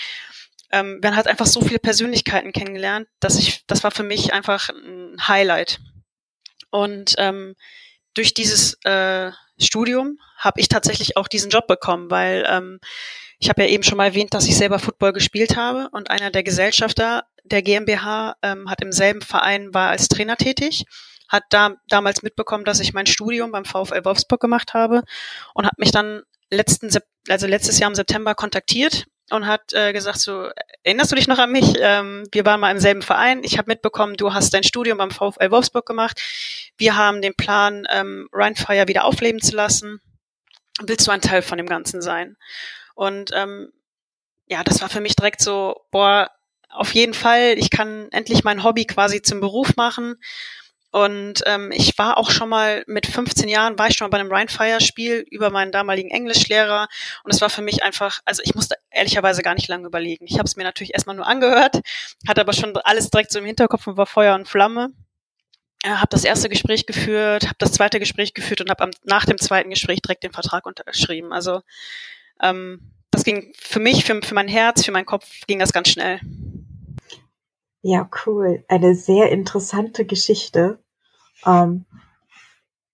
Ähm, 0.71 0.99
man 1.03 1.17
hat 1.17 1.27
einfach 1.27 1.45
so 1.45 1.59
viele 1.61 1.79
Persönlichkeiten 1.79 2.53
kennengelernt, 2.53 3.07
dass 3.19 3.37
ich, 3.37 3.65
das 3.67 3.83
war 3.83 3.91
für 3.91 4.03
mich 4.03 4.33
einfach 4.33 4.69
ein 4.69 5.27
Highlight. 5.27 5.79
Und 6.69 7.15
ähm, 7.17 7.55
durch 8.13 8.33
dieses 8.33 8.75
äh, 8.85 9.31
Studium 9.59 10.17
habe 10.37 10.61
ich 10.61 10.69
tatsächlich 10.69 11.17
auch 11.17 11.27
diesen 11.27 11.51
Job 11.51 11.67
bekommen, 11.67 12.09
weil 12.09 12.45
ähm, 12.47 12.79
ich 13.37 13.49
habe 13.49 13.63
ja 13.63 13.69
eben 13.69 13.83
schon 13.83 13.97
mal 13.97 14.05
erwähnt, 14.05 14.33
dass 14.33 14.47
ich 14.47 14.55
selber 14.55 14.79
Football 14.79 15.11
gespielt 15.13 15.57
habe 15.57 15.89
und 15.91 16.09
einer 16.09 16.31
der 16.31 16.43
Gesellschafter 16.43 17.25
der 17.43 17.61
GmbH 17.61 18.35
ähm, 18.41 18.69
hat 18.69 18.81
im 18.81 18.91
selben 18.91 19.21
Verein, 19.21 19.73
war 19.73 19.89
als 19.89 20.07
Trainer 20.07 20.37
tätig, 20.37 20.85
hat 21.27 21.43
da 21.49 21.75
damals 21.87 22.23
mitbekommen, 22.23 22.65
dass 22.65 22.79
ich 22.79 22.93
mein 22.93 23.05
Studium 23.05 23.51
beim 23.51 23.65
VfL 23.65 24.03
Wolfsburg 24.03 24.41
gemacht 24.41 24.73
habe 24.73 25.03
und 25.53 25.65
hat 25.65 25.79
mich 25.79 25.91
dann 25.91 26.23
letzten, 26.49 26.89
also 27.29 27.47
letztes 27.47 27.79
Jahr 27.79 27.89
im 27.89 27.95
September 27.95 28.35
kontaktiert 28.35 29.05
und 29.31 29.47
hat 29.47 29.73
äh, 29.73 29.93
gesagt 29.93 30.19
so, 30.19 30.49
erinnerst 30.83 31.11
du 31.11 31.15
dich 31.15 31.27
noch 31.27 31.39
an 31.39 31.51
mich? 31.51 31.73
Ähm, 31.79 32.27
wir 32.31 32.45
waren 32.45 32.59
mal 32.59 32.71
im 32.71 32.79
selben 32.79 33.01
Verein. 33.01 33.43
Ich 33.43 33.57
habe 33.57 33.71
mitbekommen, 33.71 34.15
du 34.15 34.33
hast 34.33 34.53
dein 34.53 34.63
Studium 34.63 34.97
beim 34.97 35.11
VfL 35.11 35.51
Wolfsburg 35.51 35.85
gemacht. 35.85 36.21
Wir 36.77 36.97
haben 36.97 37.21
den 37.21 37.35
Plan, 37.35 37.85
ähm, 37.89 38.27
Rheinfire 38.33 38.87
wieder 38.87 39.05
aufleben 39.05 39.41
zu 39.41 39.55
lassen. 39.55 40.01
Willst 40.81 41.07
du 41.07 41.11
ein 41.11 41.21
Teil 41.21 41.41
von 41.41 41.57
dem 41.57 41.67
Ganzen 41.67 42.01
sein? 42.01 42.35
Und 42.95 43.31
ähm, 43.33 43.71
ja, 44.47 44.63
das 44.63 44.81
war 44.81 44.89
für 44.89 45.01
mich 45.01 45.15
direkt 45.15 45.41
so, 45.41 45.75
boah, 45.91 46.29
auf 46.71 46.93
jeden 46.93 47.13
Fall, 47.13 47.55
ich 47.57 47.69
kann 47.69 48.07
endlich 48.11 48.43
mein 48.43 48.63
Hobby 48.63 48.85
quasi 48.85 49.21
zum 49.21 49.39
Beruf 49.39 49.75
machen. 49.75 50.15
Und 50.91 51.41
ähm, 51.45 51.71
ich 51.71 51.97
war 51.97 52.17
auch 52.17 52.31
schon 52.31 52.49
mal 52.49 52.83
mit 52.85 53.07
15 53.07 53.47
Jahren, 53.47 53.79
war 53.79 53.87
ich 53.87 53.95
schon 53.95 54.05
mal 54.05 54.09
bei 54.09 54.19
einem 54.19 54.31
Rheinfire-Spiel 54.31 55.25
über 55.31 55.49
meinen 55.49 55.71
damaligen 55.71 56.09
Englischlehrer. 56.09 56.89
Und 57.23 57.33
es 57.33 57.39
war 57.39 57.49
für 57.49 57.61
mich 57.61 57.81
einfach, 57.81 58.19
also 58.25 58.41
ich 58.43 58.55
musste 58.55 58.75
ehrlicherweise 58.89 59.41
gar 59.41 59.55
nicht 59.55 59.69
lange 59.69 59.87
überlegen. 59.87 60.25
Ich 60.27 60.33
habe 60.33 60.43
es 60.43 60.57
mir 60.57 60.63
natürlich 60.63 60.93
erstmal 60.93 61.15
nur 61.15 61.25
angehört, 61.25 61.79
hatte 62.27 62.41
aber 62.41 62.51
schon 62.51 62.75
alles 62.75 63.09
direkt 63.09 63.31
so 63.31 63.39
im 63.39 63.45
Hinterkopf 63.45 63.87
und 63.87 63.95
war 63.95 64.05
Feuer 64.05 64.35
und 64.35 64.49
Flamme. 64.49 64.89
Äh, 65.83 65.91
habe 65.91 66.09
das 66.09 66.25
erste 66.25 66.49
Gespräch 66.49 66.85
geführt, 66.85 67.45
habe 67.45 67.55
das 67.57 67.71
zweite 67.71 67.99
Gespräch 67.99 68.33
geführt 68.33 68.59
und 68.59 68.69
habe 68.69 68.91
nach 69.05 69.25
dem 69.25 69.37
zweiten 69.37 69.69
Gespräch 69.69 70.01
direkt 70.01 70.23
den 70.23 70.33
Vertrag 70.33 70.65
unterschrieben. 70.65 71.31
Also 71.31 71.61
ähm, 72.41 72.91
das 73.11 73.23
ging 73.23 73.53
für 73.57 73.79
mich, 73.79 74.03
für, 74.03 74.21
für 74.21 74.35
mein 74.35 74.49
Herz, 74.49 74.83
für 74.83 74.91
meinen 74.91 75.05
Kopf 75.05 75.25
ging 75.47 75.59
das 75.59 75.71
ganz 75.71 75.87
schnell. 75.87 76.19
Ja, 77.81 78.09
cool. 78.25 78.63
Eine 78.67 78.95
sehr 78.95 79.29
interessante 79.31 80.05
Geschichte. 80.05 80.79
Ähm, 81.45 81.85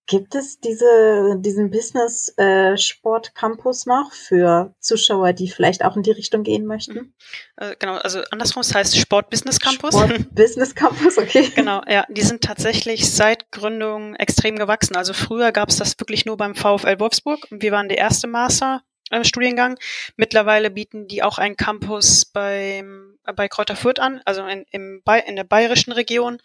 gibt 0.08 0.34
es 0.34 0.58
diese, 0.58 1.36
diesen 1.38 1.70
Business 1.70 2.32
äh, 2.38 2.76
Sport 2.78 3.34
Campus 3.34 3.84
noch 3.84 4.12
für 4.12 4.74
Zuschauer, 4.80 5.34
die 5.34 5.48
vielleicht 5.48 5.84
auch 5.84 5.96
in 5.96 6.02
die 6.02 6.10
Richtung 6.10 6.42
gehen 6.42 6.64
möchten? 6.64 6.94
Mhm. 6.94 7.14
Äh, 7.56 7.76
genau, 7.78 7.96
also 7.96 8.22
andersrum, 8.30 8.62
es 8.62 8.74
heißt 8.74 8.96
Sport 8.96 9.28
Business 9.28 9.60
Campus. 9.60 9.94
Sport 9.94 10.34
Business 10.34 10.74
Campus, 10.74 11.18
okay. 11.18 11.52
Genau, 11.54 11.82
ja, 11.86 12.06
die 12.08 12.22
sind 12.22 12.42
tatsächlich 12.42 13.12
seit 13.12 13.52
Gründung 13.52 14.14
extrem 14.16 14.56
gewachsen. 14.56 14.96
Also 14.96 15.12
früher 15.12 15.52
gab 15.52 15.68
es 15.68 15.76
das 15.76 16.00
wirklich 16.00 16.24
nur 16.24 16.38
beim 16.38 16.54
VfL 16.54 16.98
Wolfsburg. 16.98 17.46
Wir 17.50 17.72
waren 17.72 17.88
der 17.88 17.98
erste 17.98 18.26
Master 18.26 18.82
äh, 19.10 19.24
Studiengang. 19.24 19.78
Mittlerweile 20.16 20.70
bieten 20.70 21.08
die 21.08 21.22
auch 21.22 21.38
einen 21.38 21.56
Campus 21.56 22.24
beim, 22.24 23.18
äh, 23.24 23.32
bei 23.32 23.48
Kräuter 23.48 23.76
Fürth 23.76 24.00
an, 24.00 24.20
also 24.24 24.44
in, 24.46 24.64
im, 24.70 25.02
in 25.26 25.36
der 25.36 25.44
bayerischen 25.44 25.92
Region 25.92 26.38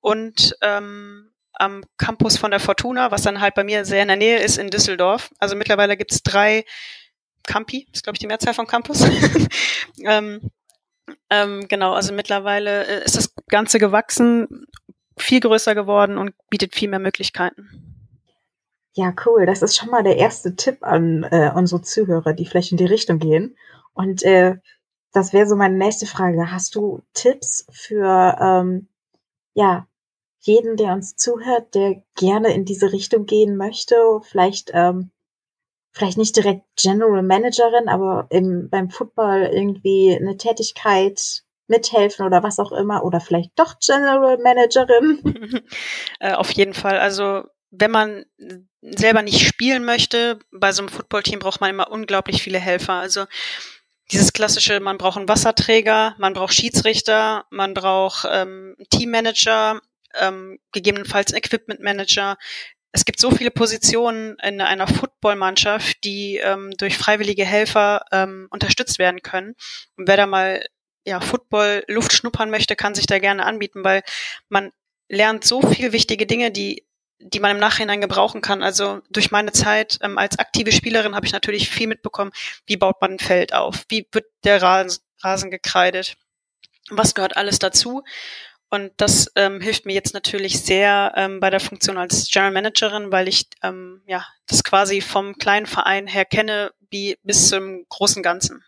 und 0.00 0.56
ähm, 0.62 1.32
am 1.58 1.82
Campus 1.96 2.36
von 2.36 2.50
der 2.50 2.60
Fortuna, 2.60 3.10
was 3.10 3.22
dann 3.22 3.40
halt 3.40 3.54
bei 3.54 3.64
mir 3.64 3.84
sehr 3.84 4.02
in 4.02 4.08
der 4.08 4.16
Nähe 4.16 4.38
ist 4.38 4.58
in 4.58 4.68
Düsseldorf. 4.68 5.30
Also 5.38 5.56
mittlerweile 5.56 5.96
gibt's 5.96 6.22
drei 6.22 6.64
Campi, 7.44 7.88
ist 7.92 8.02
glaube 8.02 8.16
ich 8.16 8.20
die 8.20 8.26
Mehrzahl 8.26 8.54
vom 8.54 8.66
Campus. 8.66 9.04
ähm, 10.04 10.50
ähm, 11.30 11.66
genau, 11.68 11.94
also 11.94 12.12
mittlerweile 12.12 12.86
äh, 12.86 13.04
ist 13.04 13.16
das 13.16 13.34
Ganze 13.48 13.78
gewachsen, 13.78 14.66
viel 15.16 15.40
größer 15.40 15.74
geworden 15.74 16.18
und 16.18 16.34
bietet 16.50 16.74
viel 16.74 16.88
mehr 16.88 16.98
Möglichkeiten. 16.98 17.95
Ja, 18.96 19.14
cool. 19.26 19.44
Das 19.44 19.60
ist 19.60 19.76
schon 19.76 19.90
mal 19.90 20.02
der 20.02 20.16
erste 20.16 20.56
Tipp 20.56 20.78
an 20.80 21.22
äh, 21.24 21.52
unsere 21.54 21.82
Zuhörer, 21.82 22.32
die 22.32 22.46
vielleicht 22.46 22.72
in 22.72 22.78
die 22.78 22.86
Richtung 22.86 23.18
gehen. 23.18 23.54
Und 23.92 24.22
äh, 24.22 24.56
das 25.12 25.34
wäre 25.34 25.46
so 25.46 25.54
meine 25.54 25.76
nächste 25.76 26.06
Frage. 26.06 26.50
Hast 26.50 26.74
du 26.74 27.02
Tipps 27.12 27.66
für 27.70 28.38
ähm, 28.40 28.88
ja 29.52 29.86
jeden, 30.40 30.78
der 30.78 30.94
uns 30.94 31.14
zuhört, 31.14 31.74
der 31.74 32.02
gerne 32.16 32.54
in 32.54 32.64
diese 32.64 32.90
Richtung 32.90 33.26
gehen 33.26 33.58
möchte? 33.58 33.96
Vielleicht 34.22 34.70
ähm, 34.72 35.10
vielleicht 35.92 36.16
nicht 36.16 36.34
direkt 36.34 36.64
General 36.76 37.22
Managerin, 37.22 37.90
aber 37.90 38.26
im, 38.30 38.70
beim 38.70 38.88
Football 38.88 39.50
irgendwie 39.52 40.16
eine 40.16 40.38
Tätigkeit 40.38 41.42
mithelfen 41.68 42.24
oder 42.24 42.42
was 42.42 42.58
auch 42.58 42.72
immer 42.72 43.04
oder 43.04 43.20
vielleicht 43.20 43.58
doch 43.58 43.78
General 43.78 44.38
Managerin? 44.38 45.66
äh, 46.20 46.32
auf 46.32 46.50
jeden 46.52 46.72
Fall. 46.72 46.98
Also 46.98 47.42
wenn 47.70 47.90
man 47.90 48.24
selber 48.94 49.22
nicht 49.22 49.46
spielen 49.46 49.84
möchte, 49.84 50.38
bei 50.50 50.72
so 50.72 50.82
einem 50.82 50.88
Footballteam 50.88 51.38
braucht 51.38 51.60
man 51.60 51.70
immer 51.70 51.90
unglaublich 51.90 52.42
viele 52.42 52.58
Helfer. 52.58 52.94
Also 52.94 53.26
dieses 54.12 54.32
klassische, 54.32 54.78
man 54.80 54.98
braucht 54.98 55.16
einen 55.16 55.28
Wasserträger, 55.28 56.14
man 56.18 56.32
braucht 56.32 56.54
Schiedsrichter, 56.54 57.44
man 57.50 57.74
braucht 57.74 58.26
ähm, 58.30 58.76
Teammanager, 58.90 59.80
ähm, 60.14 60.58
gegebenenfalls 60.72 61.32
Equipmentmanager. 61.32 62.36
Es 62.92 63.04
gibt 63.04 63.20
so 63.20 63.30
viele 63.30 63.50
Positionen 63.50 64.36
in 64.42 64.60
einer 64.60 64.86
Footballmannschaft, 64.86 66.04
die 66.04 66.36
ähm, 66.36 66.70
durch 66.78 66.96
freiwillige 66.96 67.44
Helfer 67.44 68.04
ähm, 68.12 68.46
unterstützt 68.50 68.98
werden 68.98 69.22
können. 69.22 69.54
Und 69.96 70.08
wer 70.08 70.16
da 70.16 70.26
mal 70.26 70.64
ja, 71.04 71.20
Football 71.20 71.84
Luft 71.88 72.12
schnuppern 72.12 72.50
möchte, 72.50 72.76
kann 72.76 72.94
sich 72.94 73.06
da 73.06 73.18
gerne 73.18 73.44
anbieten, 73.44 73.84
weil 73.84 74.02
man 74.48 74.72
lernt 75.08 75.44
so 75.44 75.62
viel 75.62 75.92
wichtige 75.92 76.26
Dinge, 76.26 76.50
die 76.50 76.86
die 77.18 77.40
man 77.40 77.52
im 77.52 77.58
Nachhinein 77.58 78.00
gebrauchen 78.00 78.40
kann. 78.40 78.62
Also 78.62 79.00
durch 79.10 79.30
meine 79.30 79.52
Zeit 79.52 79.98
ähm, 80.02 80.18
als 80.18 80.38
aktive 80.38 80.72
Spielerin 80.72 81.14
habe 81.14 81.26
ich 81.26 81.32
natürlich 81.32 81.70
viel 81.70 81.86
mitbekommen, 81.86 82.32
wie 82.66 82.76
baut 82.76 83.00
man 83.00 83.12
ein 83.12 83.18
Feld 83.18 83.54
auf, 83.54 83.84
wie 83.88 84.06
wird 84.12 84.26
der 84.44 84.62
Rasen, 84.62 85.02
Rasen 85.22 85.50
gekreidet, 85.50 86.16
was 86.90 87.14
gehört 87.14 87.36
alles 87.36 87.58
dazu. 87.58 88.02
Und 88.68 88.92
das 88.96 89.30
ähm, 89.36 89.60
hilft 89.60 89.86
mir 89.86 89.94
jetzt 89.94 90.12
natürlich 90.12 90.60
sehr 90.60 91.12
ähm, 91.16 91.38
bei 91.40 91.50
der 91.50 91.60
Funktion 91.60 91.98
als 91.98 92.28
General 92.28 92.52
Managerin, 92.52 93.12
weil 93.12 93.28
ich 93.28 93.48
ähm, 93.62 94.02
ja 94.06 94.26
das 94.48 94.64
quasi 94.64 95.00
vom 95.00 95.36
kleinen 95.36 95.66
Verein 95.66 96.06
her 96.06 96.24
kenne, 96.24 96.72
wie 96.90 97.16
bis 97.22 97.48
zum 97.48 97.84
großen 97.88 98.22
Ganzen. 98.22 98.64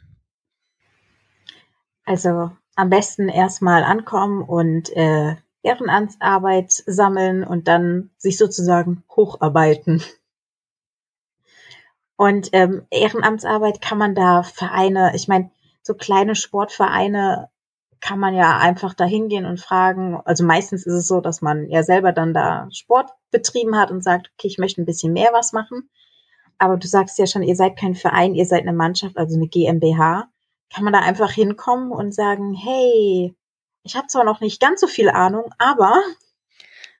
Also 2.04 2.52
am 2.76 2.90
besten 2.90 3.28
erstmal 3.28 3.82
ankommen 3.82 4.42
und 4.42 4.88
äh, 4.90 5.36
Ehrenamtsarbeit 5.68 6.72
sammeln 6.86 7.44
und 7.44 7.68
dann 7.68 8.10
sich 8.16 8.38
sozusagen 8.38 9.04
hocharbeiten. 9.14 10.02
Und 12.16 12.48
ähm, 12.52 12.86
Ehrenamtsarbeit 12.90 13.80
kann 13.80 13.98
man 13.98 14.14
da 14.14 14.42
Vereine, 14.42 15.12
ich 15.14 15.28
meine, 15.28 15.50
so 15.82 15.94
kleine 15.94 16.34
Sportvereine 16.34 17.48
kann 18.00 18.18
man 18.18 18.34
ja 18.34 18.58
einfach 18.58 18.94
da 18.94 19.04
hingehen 19.04 19.44
und 19.44 19.60
fragen. 19.60 20.20
Also 20.24 20.44
meistens 20.44 20.86
ist 20.86 20.94
es 20.94 21.08
so, 21.08 21.20
dass 21.20 21.42
man 21.42 21.68
ja 21.68 21.82
selber 21.82 22.12
dann 22.12 22.32
da 22.34 22.68
Sport 22.72 23.10
betrieben 23.30 23.76
hat 23.76 23.90
und 23.90 24.02
sagt, 24.02 24.30
okay, 24.34 24.48
ich 24.48 24.58
möchte 24.58 24.80
ein 24.80 24.86
bisschen 24.86 25.12
mehr 25.12 25.30
was 25.32 25.52
machen. 25.52 25.88
aber 26.58 26.76
du 26.76 26.88
sagst 26.88 27.18
ja 27.18 27.26
schon, 27.26 27.42
ihr 27.42 27.56
seid 27.56 27.76
kein 27.78 27.94
Verein, 27.94 28.34
ihr 28.34 28.46
seid 28.46 28.62
eine 28.62 28.72
Mannschaft, 28.72 29.16
also 29.16 29.36
eine 29.36 29.48
GmbH. 29.48 30.28
Kann 30.74 30.84
man 30.84 30.92
da 30.92 31.00
einfach 31.00 31.30
hinkommen 31.30 31.92
und 31.92 32.14
sagen, 32.14 32.54
hey, 32.54 33.34
ich 33.82 33.96
habe 33.96 34.06
zwar 34.08 34.24
noch 34.24 34.40
nicht 34.40 34.60
ganz 34.60 34.80
so 34.80 34.86
viel 34.86 35.08
Ahnung, 35.08 35.52
aber 35.58 36.02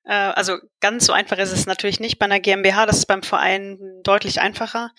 äh, 0.04 0.12
also 0.12 0.58
ganz 0.80 1.06
so 1.06 1.12
einfach 1.12 1.38
ist 1.38 1.52
es 1.52 1.66
natürlich 1.66 2.00
nicht 2.00 2.18
bei 2.18 2.26
einer 2.26 2.40
GmbH, 2.40 2.86
das 2.86 2.98
ist 2.98 3.06
beim 3.06 3.22
Verein 3.22 3.78
deutlich 4.02 4.40
einfacher. 4.40 4.90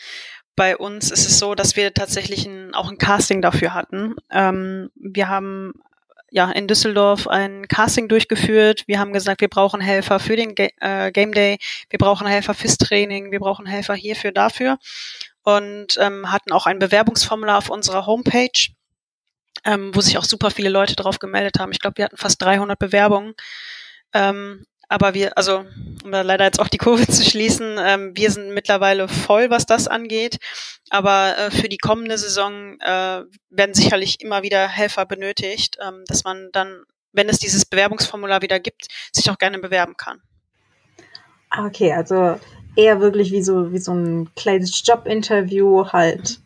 Bei 0.56 0.78
uns 0.78 1.10
ist 1.10 1.26
es 1.26 1.40
so, 1.40 1.56
dass 1.56 1.76
wir 1.76 1.94
tatsächlich 1.94 2.46
ein, 2.46 2.74
auch 2.76 2.90
ein 2.90 2.98
Casting 2.98 3.42
dafür 3.42 3.74
hatten. 3.74 4.16
Ähm, 4.30 4.92
wir 4.96 5.30
haben 5.30 5.74
ja 6.32 6.52
in 6.52 6.68
Düsseldorf 6.68 7.28
ein 7.28 7.68
Casting 7.68 8.08
durchgeführt. 8.08 8.84
Wir 8.86 9.00
haben 9.00 9.14
gesagt, 9.14 9.42
wir 9.42 9.48
brauchen 9.48 9.82
Helfer 9.82 10.20
für 10.20 10.36
den 10.36 10.56
Ga 10.56 10.68
äh, 10.80 11.12
Game 11.12 11.34
Day, 11.34 11.58
wir 11.90 11.98
brauchen 11.98 12.28
Helfer 12.28 12.54
fürs 12.54 12.78
Training, 12.78 13.32
wir 13.32 13.40
brauchen 13.40 13.66
Helfer 13.66 13.96
hierfür, 13.96 14.32
dafür 14.32 14.78
und 15.44 15.98
ähm, 16.00 16.32
hatten 16.32 16.52
auch 16.52 16.66
ein 16.66 16.80
Bewerbungsformular 16.80 17.58
auf 17.58 17.70
unserer 17.70 18.06
Homepage, 18.06 18.70
ähm, 19.66 19.92
wo 19.94 20.02
sich 20.02 20.18
auch 20.18 20.24
super 20.24 20.52
viele 20.52 20.70
Leute 20.70 20.96
drauf 20.96 21.20
gemeldet 21.20 21.60
haben. 21.60 21.72
Ich 21.72 21.80
glaube, 21.80 21.98
wir 21.98 22.06
hatten 22.06 22.18
fast 22.18 22.42
300 22.42 22.78
Bewerbungen. 22.78 23.34
Ähm, 24.14 24.66
aber 24.92 25.14
wir, 25.14 25.38
also 25.38 25.66
um 26.04 26.12
da 26.12 26.24
leider 26.24 26.46
jetzt 26.46 26.60
auch 26.60 26.68
die 26.68 26.80
Kurve 26.80 27.08
zu 27.08 27.24
schließen, 27.24 27.78
ähm, 27.80 28.12
wir 28.16 28.32
sind 28.32 28.54
mittlerweile 28.54 29.08
voll, 29.08 29.50
was 29.50 29.66
das 29.66 29.88
angeht. 29.88 30.40
Aber 30.90 31.38
äh, 31.38 31.52
für 31.52 31.70
die 31.70 31.78
kommende 31.78 32.18
Saison 32.18 32.80
äh, 32.80 33.24
werden 33.52 33.74
sicherlich 33.74 34.22
immer 34.22 34.42
wieder 34.42 34.68
Helfer 34.68 35.06
benötigt, 35.06 35.78
ähm, 35.86 36.04
dass 36.08 36.24
man 36.24 36.50
dann, 36.52 36.84
wenn 37.12 37.30
es 37.30 37.38
dieses 37.38 37.66
Bewerbungsformular 37.66 38.42
wieder 38.42 38.60
gibt, 38.60 38.88
sich 39.14 39.30
auch 39.30 39.38
gerne 39.38 39.60
bewerben 39.60 39.96
kann. 39.96 40.22
Ah, 41.52 41.66
okay, 41.66 41.94
also 41.94 42.40
eher 42.76 43.00
wirklich 43.00 43.32
wie 43.32 43.44
so, 43.44 43.72
wie 43.72 43.80
so 43.80 43.94
ein 43.94 44.34
kleines 44.36 44.82
Jobinterview 44.86 45.86
halt. 45.92 46.40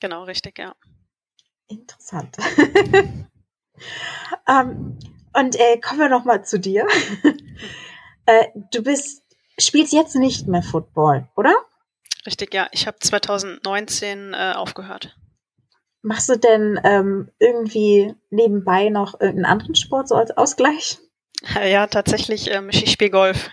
Genau, 0.00 0.24
richtig, 0.24 0.58
ja. 0.58 0.74
Interessant. 1.68 2.36
ähm, 4.48 4.98
und 5.34 5.56
äh, 5.56 5.78
kommen 5.80 6.00
wir 6.00 6.08
noch 6.08 6.24
mal 6.24 6.44
zu 6.44 6.58
dir. 6.58 6.86
äh, 8.26 8.46
du 8.72 8.82
bist, 8.82 9.22
spielst 9.58 9.92
jetzt 9.92 10.16
nicht 10.16 10.46
mehr 10.46 10.62
Football, 10.62 11.28
oder? 11.36 11.54
Richtig, 12.26 12.54
ja. 12.54 12.68
Ich 12.72 12.86
habe 12.86 12.98
2019 12.98 14.34
äh, 14.34 14.52
aufgehört. 14.56 15.16
Machst 16.02 16.28
du 16.28 16.36
denn 16.36 16.80
ähm, 16.84 17.30
irgendwie 17.38 18.14
nebenbei 18.30 18.88
noch 18.90 19.14
irgendeinen 19.14 19.46
anderen 19.46 19.74
Sport 19.74 20.08
so 20.08 20.14
als 20.14 20.30
Ausgleich? 20.36 20.98
Ja, 21.62 21.86
tatsächlich, 21.86 22.50
ähm, 22.50 22.70
ich 22.70 22.90
spiele 22.90 23.10
Golf. 23.10 23.50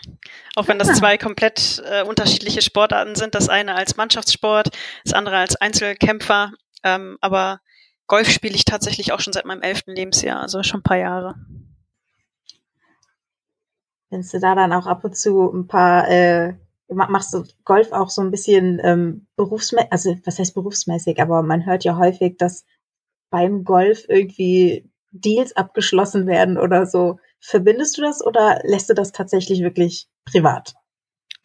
Auch 0.55 0.67
wenn 0.69 0.79
das 0.79 0.89
ah. 0.89 0.93
zwei 0.93 1.17
komplett 1.17 1.83
äh, 1.85 2.03
unterschiedliche 2.03 2.61
Sportarten 2.61 3.15
sind. 3.15 3.35
Das 3.35 3.49
eine 3.49 3.75
als 3.75 3.97
Mannschaftssport, 3.97 4.69
das 5.03 5.13
andere 5.13 5.37
als 5.37 5.57
Einzelkämpfer. 5.57 6.53
Ähm, 6.83 7.17
aber 7.19 7.59
Golf 8.07 8.29
spiele 8.29 8.55
ich 8.55 8.65
tatsächlich 8.65 9.11
auch 9.11 9.19
schon 9.19 9.33
seit 9.33 9.45
meinem 9.45 9.61
elften 9.61 9.95
Lebensjahr, 9.95 10.41
also 10.41 10.61
schon 10.63 10.81
ein 10.81 10.83
paar 10.83 10.97
Jahre. 10.97 11.35
Wenn 14.09 14.21
du 14.21 14.39
da 14.39 14.55
dann 14.55 14.73
auch 14.73 14.85
ab 14.85 15.03
und 15.03 15.17
zu 15.17 15.51
ein 15.51 15.67
paar, 15.67 16.07
äh, 16.09 16.53
machst 16.87 17.33
du 17.33 17.43
Golf 17.65 17.91
auch 17.91 18.09
so 18.09 18.21
ein 18.21 18.29
bisschen 18.29 18.79
ähm, 18.83 19.27
berufsmäßig, 19.35 19.91
also 19.91 20.15
was 20.25 20.37
heißt 20.37 20.53
berufsmäßig, 20.53 21.19
aber 21.19 21.41
man 21.41 21.65
hört 21.65 21.83
ja 21.83 21.97
häufig, 21.97 22.37
dass 22.37 22.65
beim 23.31 23.63
Golf 23.63 24.05
irgendwie 24.07 24.87
Deals 25.09 25.55
abgeschlossen 25.55 26.27
werden 26.27 26.57
oder 26.57 26.85
so. 26.85 27.19
Verbindest 27.39 27.97
du 27.97 28.01
das 28.01 28.23
oder 28.23 28.61
lässt 28.63 28.89
du 28.89 28.93
das 28.93 29.11
tatsächlich 29.11 29.61
wirklich 29.61 30.07
privat? 30.25 30.75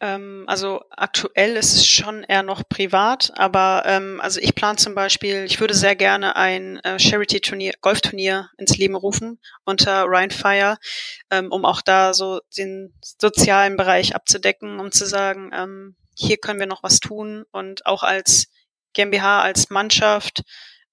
Ähm, 0.01 0.45
also 0.47 0.81
aktuell 0.91 1.57
ist 1.57 1.73
es 1.75 1.85
schon 1.85 2.23
eher 2.23 2.43
noch 2.43 2.63
privat, 2.67 3.33
aber 3.35 3.83
ähm, 3.85 4.21
also 4.21 4.39
ich 4.39 4.55
plane 4.55 4.77
zum 4.77 4.95
Beispiel, 4.95 5.43
ich 5.43 5.59
würde 5.59 5.73
sehr 5.73 5.95
gerne 5.95 6.37
ein 6.37 6.77
äh, 6.79 6.97
Charity-Turnier, 6.97 7.73
Golfturnier 7.81 8.49
ins 8.57 8.77
Leben 8.77 8.95
rufen 8.95 9.39
unter 9.65 10.05
Ryan 10.05 10.31
Fire, 10.31 10.77
ähm, 11.31 11.51
um 11.51 11.65
auch 11.65 11.81
da 11.81 12.13
so 12.13 12.39
den 12.57 12.93
sozialen 13.01 13.75
Bereich 13.75 14.15
abzudecken, 14.15 14.79
um 14.79 14.91
zu 14.91 15.05
sagen, 15.05 15.51
ähm, 15.53 15.95
hier 16.15 16.37
können 16.37 16.59
wir 16.59 16.67
noch 16.67 16.83
was 16.83 16.99
tun 16.99 17.45
und 17.51 17.85
auch 17.85 18.03
als 18.03 18.47
GmbH, 18.93 19.41
als 19.41 19.69
Mannschaft 19.69 20.43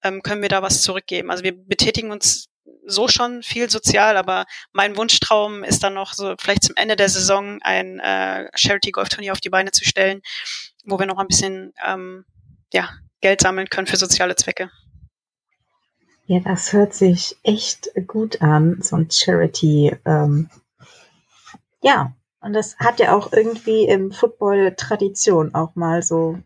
ähm, 0.03 0.21
können 0.21 0.41
wir 0.41 0.49
da 0.49 0.61
was 0.61 0.81
zurückgeben. 0.81 1.31
Also 1.31 1.43
wir 1.43 1.53
betätigen 1.53 2.11
uns 2.11 2.47
so 2.85 3.07
schon 3.07 3.43
viel 3.43 3.69
sozial, 3.69 4.17
aber 4.17 4.45
mein 4.71 4.95
Wunschtraum 4.95 5.63
ist 5.63 5.83
dann 5.83 5.93
noch 5.93 6.13
so 6.13 6.35
vielleicht 6.39 6.63
zum 6.63 6.75
Ende 6.75 6.95
der 6.95 7.09
Saison 7.09 7.59
ein 7.61 7.99
äh, 7.99 8.49
Charity-Golf-Turnier 8.55 9.33
auf 9.33 9.41
die 9.41 9.49
Beine 9.49 9.71
zu 9.71 9.83
stellen, 9.85 10.21
wo 10.85 10.97
wir 10.97 11.05
noch 11.05 11.17
ein 11.17 11.27
bisschen 11.27 11.73
ähm, 11.85 12.25
ja, 12.73 12.89
Geld 13.21 13.41
sammeln 13.41 13.69
können 13.69 13.87
für 13.87 13.97
soziale 13.97 14.35
Zwecke. 14.35 14.71
Ja, 16.25 16.39
das 16.41 16.73
hört 16.73 16.93
sich 16.93 17.37
echt 17.43 17.89
gut 18.05 18.41
an, 18.41 18.79
so 18.81 18.97
ein 18.97 19.09
Charity. 19.09 19.95
Ähm, 20.05 20.49
ja, 21.81 22.13
und 22.41 22.53
das 22.53 22.77
hat 22.79 22.99
ja 22.99 23.15
auch 23.15 23.31
irgendwie 23.31 23.85
im 23.85 24.11
Football 24.11 24.75
Tradition 24.75 25.55
auch 25.55 25.75
mal 25.75 26.03
so 26.03 26.39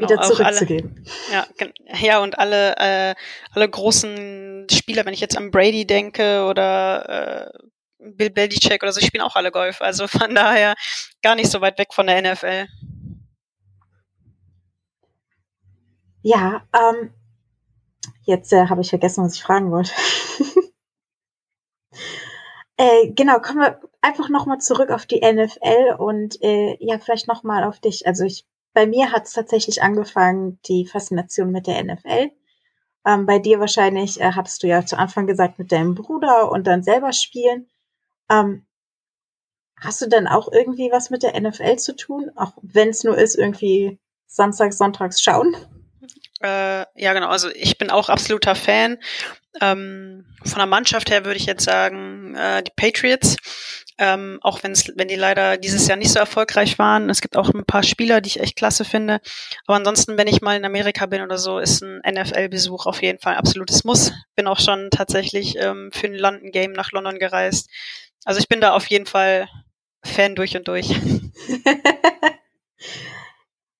genau, 0.00 0.10
wieder 0.10 0.22
zurückzugeben. 0.22 1.04
Alle, 1.30 1.72
ja, 1.88 1.96
ja, 2.00 2.18
und 2.20 2.38
alle, 2.38 2.76
äh, 2.76 3.14
alle 3.52 3.68
großen 3.68 4.66
Spieler, 4.70 5.04
wenn 5.04 5.14
ich 5.14 5.20
jetzt 5.20 5.36
an 5.36 5.50
Brady 5.50 5.86
denke 5.86 6.44
oder 6.44 7.52
äh, 7.54 7.58
Bill 7.98 8.30
Belichick 8.30 8.82
oder 8.82 8.92
so, 8.92 9.00
spielen 9.00 9.24
auch 9.24 9.36
alle 9.36 9.50
Golf. 9.50 9.80
Also 9.80 10.06
von 10.06 10.34
daher 10.34 10.74
gar 11.22 11.34
nicht 11.34 11.50
so 11.50 11.60
weit 11.60 11.78
weg 11.78 11.92
von 11.92 12.06
der 12.06 12.22
NFL. 12.22 12.66
Ja, 16.22 16.66
ähm, 16.74 17.12
jetzt 18.22 18.52
äh, 18.52 18.66
habe 18.66 18.80
ich 18.80 18.90
vergessen, 18.90 19.24
was 19.24 19.36
ich 19.36 19.42
fragen 19.42 19.70
wollte. 19.70 19.92
äh, 22.76 23.12
genau, 23.12 23.38
kommen 23.38 23.60
wir 23.60 23.80
einfach 24.00 24.28
nochmal 24.28 24.58
zurück 24.58 24.90
auf 24.90 25.06
die 25.06 25.20
NFL 25.20 25.96
und 25.98 26.42
äh, 26.42 26.76
ja, 26.80 26.98
vielleicht 26.98 27.28
nochmal 27.28 27.64
auf 27.64 27.78
dich. 27.78 28.06
Also 28.06 28.24
ich 28.24 28.44
bei 28.76 28.86
mir 28.86 29.10
hat 29.10 29.24
es 29.24 29.32
tatsächlich 29.32 29.82
angefangen, 29.82 30.60
die 30.68 30.84
Faszination 30.84 31.50
mit 31.50 31.66
der 31.66 31.82
NFL. 31.82 32.30
Ähm, 33.06 33.24
bei 33.24 33.38
dir 33.38 33.58
wahrscheinlich, 33.58 34.20
äh, 34.20 34.32
hattest 34.32 34.62
du 34.62 34.66
ja 34.66 34.84
zu 34.84 34.98
Anfang 34.98 35.26
gesagt, 35.26 35.58
mit 35.58 35.72
deinem 35.72 35.94
Bruder 35.94 36.52
und 36.52 36.66
dann 36.66 36.82
selber 36.82 37.14
spielen. 37.14 37.70
Ähm, 38.30 38.66
hast 39.80 40.02
du 40.02 40.08
denn 40.10 40.26
auch 40.26 40.52
irgendwie 40.52 40.90
was 40.92 41.08
mit 41.08 41.22
der 41.22 41.40
NFL 41.40 41.76
zu 41.76 41.96
tun? 41.96 42.30
Auch 42.36 42.52
wenn 42.60 42.90
es 42.90 43.02
nur 43.02 43.16
ist, 43.16 43.34
irgendwie 43.34 43.98
samstags, 44.26 44.76
sonntags 44.76 45.22
schauen? 45.22 45.56
Äh, 46.42 46.84
ja, 46.96 47.14
genau. 47.14 47.28
Also 47.28 47.48
ich 47.48 47.78
bin 47.78 47.88
auch 47.88 48.10
absoluter 48.10 48.54
Fan. 48.54 48.98
Ähm, 49.62 50.26
von 50.44 50.58
der 50.58 50.66
Mannschaft 50.66 51.08
her 51.08 51.24
würde 51.24 51.38
ich 51.38 51.46
jetzt 51.46 51.64
sagen, 51.64 52.34
äh, 52.34 52.62
die 52.62 52.72
Patriots. 52.76 53.38
Ähm, 53.98 54.38
auch 54.42 54.62
wenn's, 54.62 54.92
wenn 54.94 55.08
die 55.08 55.16
leider 55.16 55.56
dieses 55.56 55.88
Jahr 55.88 55.96
nicht 55.96 56.12
so 56.12 56.18
erfolgreich 56.18 56.78
waren. 56.78 57.08
Es 57.08 57.22
gibt 57.22 57.36
auch 57.36 57.52
ein 57.54 57.64
paar 57.64 57.82
Spieler, 57.82 58.20
die 58.20 58.28
ich 58.28 58.40
echt 58.40 58.56
klasse 58.56 58.84
finde. 58.84 59.20
Aber 59.66 59.76
ansonsten, 59.76 60.18
wenn 60.18 60.26
ich 60.26 60.42
mal 60.42 60.56
in 60.56 60.64
Amerika 60.66 61.06
bin 61.06 61.22
oder 61.22 61.38
so, 61.38 61.58
ist 61.58 61.82
ein 61.82 62.02
NFL-Besuch 62.06 62.86
auf 62.86 63.00
jeden 63.00 63.18
Fall 63.18 63.34
ein 63.34 63.38
absolutes 63.38 63.84
Muss. 63.84 64.12
Bin 64.34 64.46
auch 64.46 64.60
schon 64.60 64.90
tatsächlich 64.90 65.56
ähm, 65.58 65.90
für 65.92 66.08
ein 66.08 66.14
London 66.14 66.50
Game 66.50 66.72
nach 66.72 66.92
London 66.92 67.18
gereist. 67.18 67.70
Also 68.24 68.38
ich 68.38 68.48
bin 68.48 68.60
da 68.60 68.72
auf 68.72 68.86
jeden 68.86 69.06
Fall 69.06 69.48
Fan 70.04 70.34
durch 70.34 70.56
und 70.56 70.68
durch. 70.68 70.88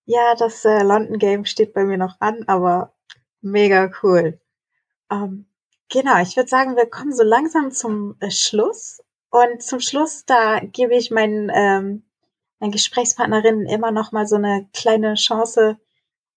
ja, 0.06 0.34
das 0.38 0.64
äh, 0.64 0.82
London 0.82 1.18
Game 1.18 1.44
steht 1.44 1.74
bei 1.74 1.84
mir 1.84 1.98
noch 1.98 2.16
an, 2.20 2.44
aber 2.46 2.94
mega 3.42 3.90
cool. 4.02 4.40
Ähm, 5.10 5.46
genau, 5.90 6.20
ich 6.22 6.36
würde 6.36 6.48
sagen, 6.48 6.76
wir 6.76 6.86
kommen 6.86 7.14
so 7.14 7.22
langsam 7.22 7.70
zum 7.70 8.16
äh, 8.20 8.30
Schluss 8.30 9.02
und 9.36 9.62
zum 9.62 9.80
Schluss, 9.80 10.24
da 10.24 10.60
gebe 10.60 10.96
ich 10.96 11.10
meinen, 11.10 11.50
ähm, 11.54 12.04
meinen 12.58 12.72
Gesprächspartnerinnen 12.72 13.66
immer 13.66 13.90
noch 13.90 14.10
mal 14.10 14.26
so 14.26 14.36
eine 14.36 14.66
kleine 14.72 15.12
Chance. 15.14 15.76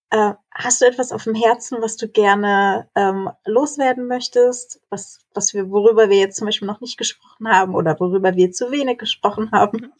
Äh, 0.10 0.34
hast 0.52 0.82
du 0.82 0.86
etwas 0.86 1.14
auf 1.14 1.24
dem 1.24 1.36
Herzen, 1.36 1.82
was 1.82 1.96
du 1.96 2.10
gerne 2.10 2.90
ähm, 2.96 3.30
loswerden 3.46 4.08
möchtest, 4.08 4.82
was, 4.90 5.20
was 5.34 5.54
wir, 5.54 5.70
worüber 5.70 6.10
wir 6.10 6.18
jetzt 6.18 6.36
zum 6.36 6.48
Beispiel 6.48 6.68
noch 6.68 6.82
nicht 6.82 6.98
gesprochen 6.98 7.48
haben 7.48 7.74
oder 7.74 7.98
worüber 8.02 8.36
wir 8.36 8.52
zu 8.52 8.70
wenig 8.70 8.98
gesprochen 8.98 9.52
haben? 9.54 9.94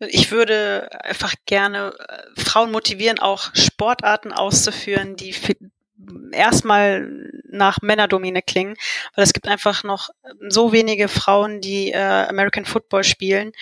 Ich 0.00 0.32
würde 0.32 0.88
einfach 1.04 1.34
gerne 1.46 1.94
äh, 1.96 2.40
Frauen 2.40 2.72
motivieren, 2.72 3.20
auch 3.20 3.54
Sportarten 3.54 4.32
auszuführen, 4.32 5.14
die 5.14 5.34
erstmal 6.32 7.08
nach 7.48 7.78
Männerdomine 7.82 8.42
klingen, 8.42 8.76
weil 9.14 9.24
es 9.24 9.32
gibt 9.32 9.48
einfach 9.48 9.84
noch 9.84 10.10
so 10.48 10.72
wenige 10.72 11.08
Frauen, 11.08 11.60
die 11.60 11.92
äh, 11.92 12.26
American 12.28 12.64
Football 12.64 13.04
spielen 13.04 13.52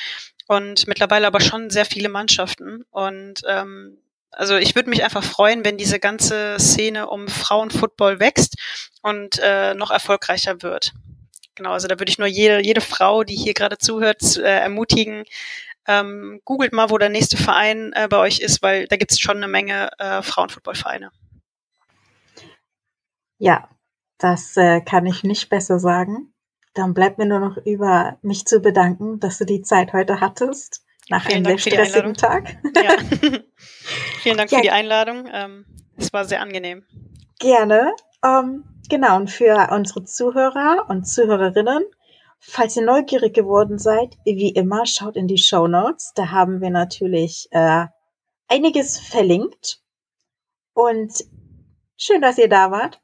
und 0.47 0.87
mittlerweile 0.87 1.27
aber 1.27 1.41
schon 1.41 1.71
sehr 1.71 1.85
viele 1.85 2.09
Mannschaften 2.09 2.85
und 2.91 3.43
ähm, 3.49 3.99
also 4.31 4.57
ich 4.57 4.75
würde 4.75 4.89
mich 4.89 5.05
einfach 5.05 5.23
freuen, 5.23 5.65
wenn 5.65 5.77
diese 5.77 6.01
ganze 6.01 6.57
Szene 6.59 7.09
um 7.09 7.29
Frauenfootball 7.29 8.19
wächst 8.19 8.57
und 9.03 9.39
äh, 9.43 9.75
noch 9.75 9.91
erfolgreicher 9.91 10.63
wird. 10.63 10.93
Genau, 11.55 11.73
also 11.73 11.87
da 11.87 11.99
würde 11.99 12.11
ich 12.11 12.19
nur 12.19 12.29
jede, 12.29 12.65
jede 12.65 12.81
Frau, 12.81 13.25
die 13.25 13.37
hier 13.37 13.53
gerade 13.53 13.77
zuhört, 13.79 14.39
äh, 14.39 14.61
ermutigen, 14.61 15.25
Ähm, 15.87 16.41
googelt 16.45 16.73
mal, 16.73 16.91
wo 16.91 16.99
der 16.99 17.09
nächste 17.09 17.37
Verein 17.37 17.93
äh, 17.95 18.07
bei 18.09 18.19
euch 18.19 18.39
ist, 18.41 18.63
weil 18.63 18.87
da 18.87 18.97
gibt 18.97 19.11
es 19.11 19.19
schon 19.19 19.39
eine 19.39 19.49
Menge 19.49 19.91
äh, 19.99 20.23
Frauenfußballvereine. 20.23 21.11
Ja, 23.43 23.69
das 24.19 24.57
äh, 24.57 24.81
kann 24.83 25.05
ich 25.05 25.25
nicht 25.25 25.49
besser 25.49 25.81
sagen. 25.81 26.33
Dann 26.75 26.95
bleibt 26.95 27.19
mir 27.19 27.27
nur 27.27 27.41
noch 27.41 27.57
über 27.57 28.17
mich 28.23 28.45
zu 28.47 28.61
bedanken, 28.61 29.19
dass 29.19 29.39
du 29.39 29.45
die 29.45 29.63
Zeit 29.63 29.93
heute 29.93 30.21
hattest. 30.21 30.85
Nach 31.09 31.25
Vielen 31.25 31.39
einem 31.39 31.45
Dank 31.47 31.61
sehr 31.61 31.73
stressigen 31.73 32.15
Tag. 32.15 32.57
Ja. 32.77 32.97
Vielen 34.23 34.37
Dank 34.37 34.53
Ja. 34.53 34.59
für 34.59 34.63
die 34.63 34.71
Einladung. 34.71 35.29
Ähm, 35.33 35.67
es 35.97 36.13
war 36.13 36.25
sehr 36.25 36.41
angenehm. 36.41 36.85
Gerne. 37.41 37.93
Ähm, 38.25 38.63
genau, 38.89 39.17
und 39.17 39.29
für 39.29 39.71
unsere 39.73 40.05
Zuhörer 40.05 40.87
und 40.89 41.05
Zuhörerinnen, 41.05 41.83
falls 42.39 42.77
ihr 42.77 42.85
neugierig 42.85 43.35
geworden 43.35 43.81
seid, 43.81 44.17
wie 44.25 44.51
immer, 44.51 44.87
schaut 44.87 45.17
in 45.17 45.27
die 45.27 45.39
Show 45.39 45.67
Notes. 45.67 46.13
Da 46.15 46.31
haben 46.31 46.61
wir 46.61 46.71
natürlich 46.71 47.49
äh, 47.51 47.87
einiges 48.47 49.01
verlinkt. 49.01 49.83
Und 50.75 51.13
schön, 51.97 52.23
dass 52.23 52.39
ihr 52.39 52.49
da 52.49 52.71
wart. 52.71 53.02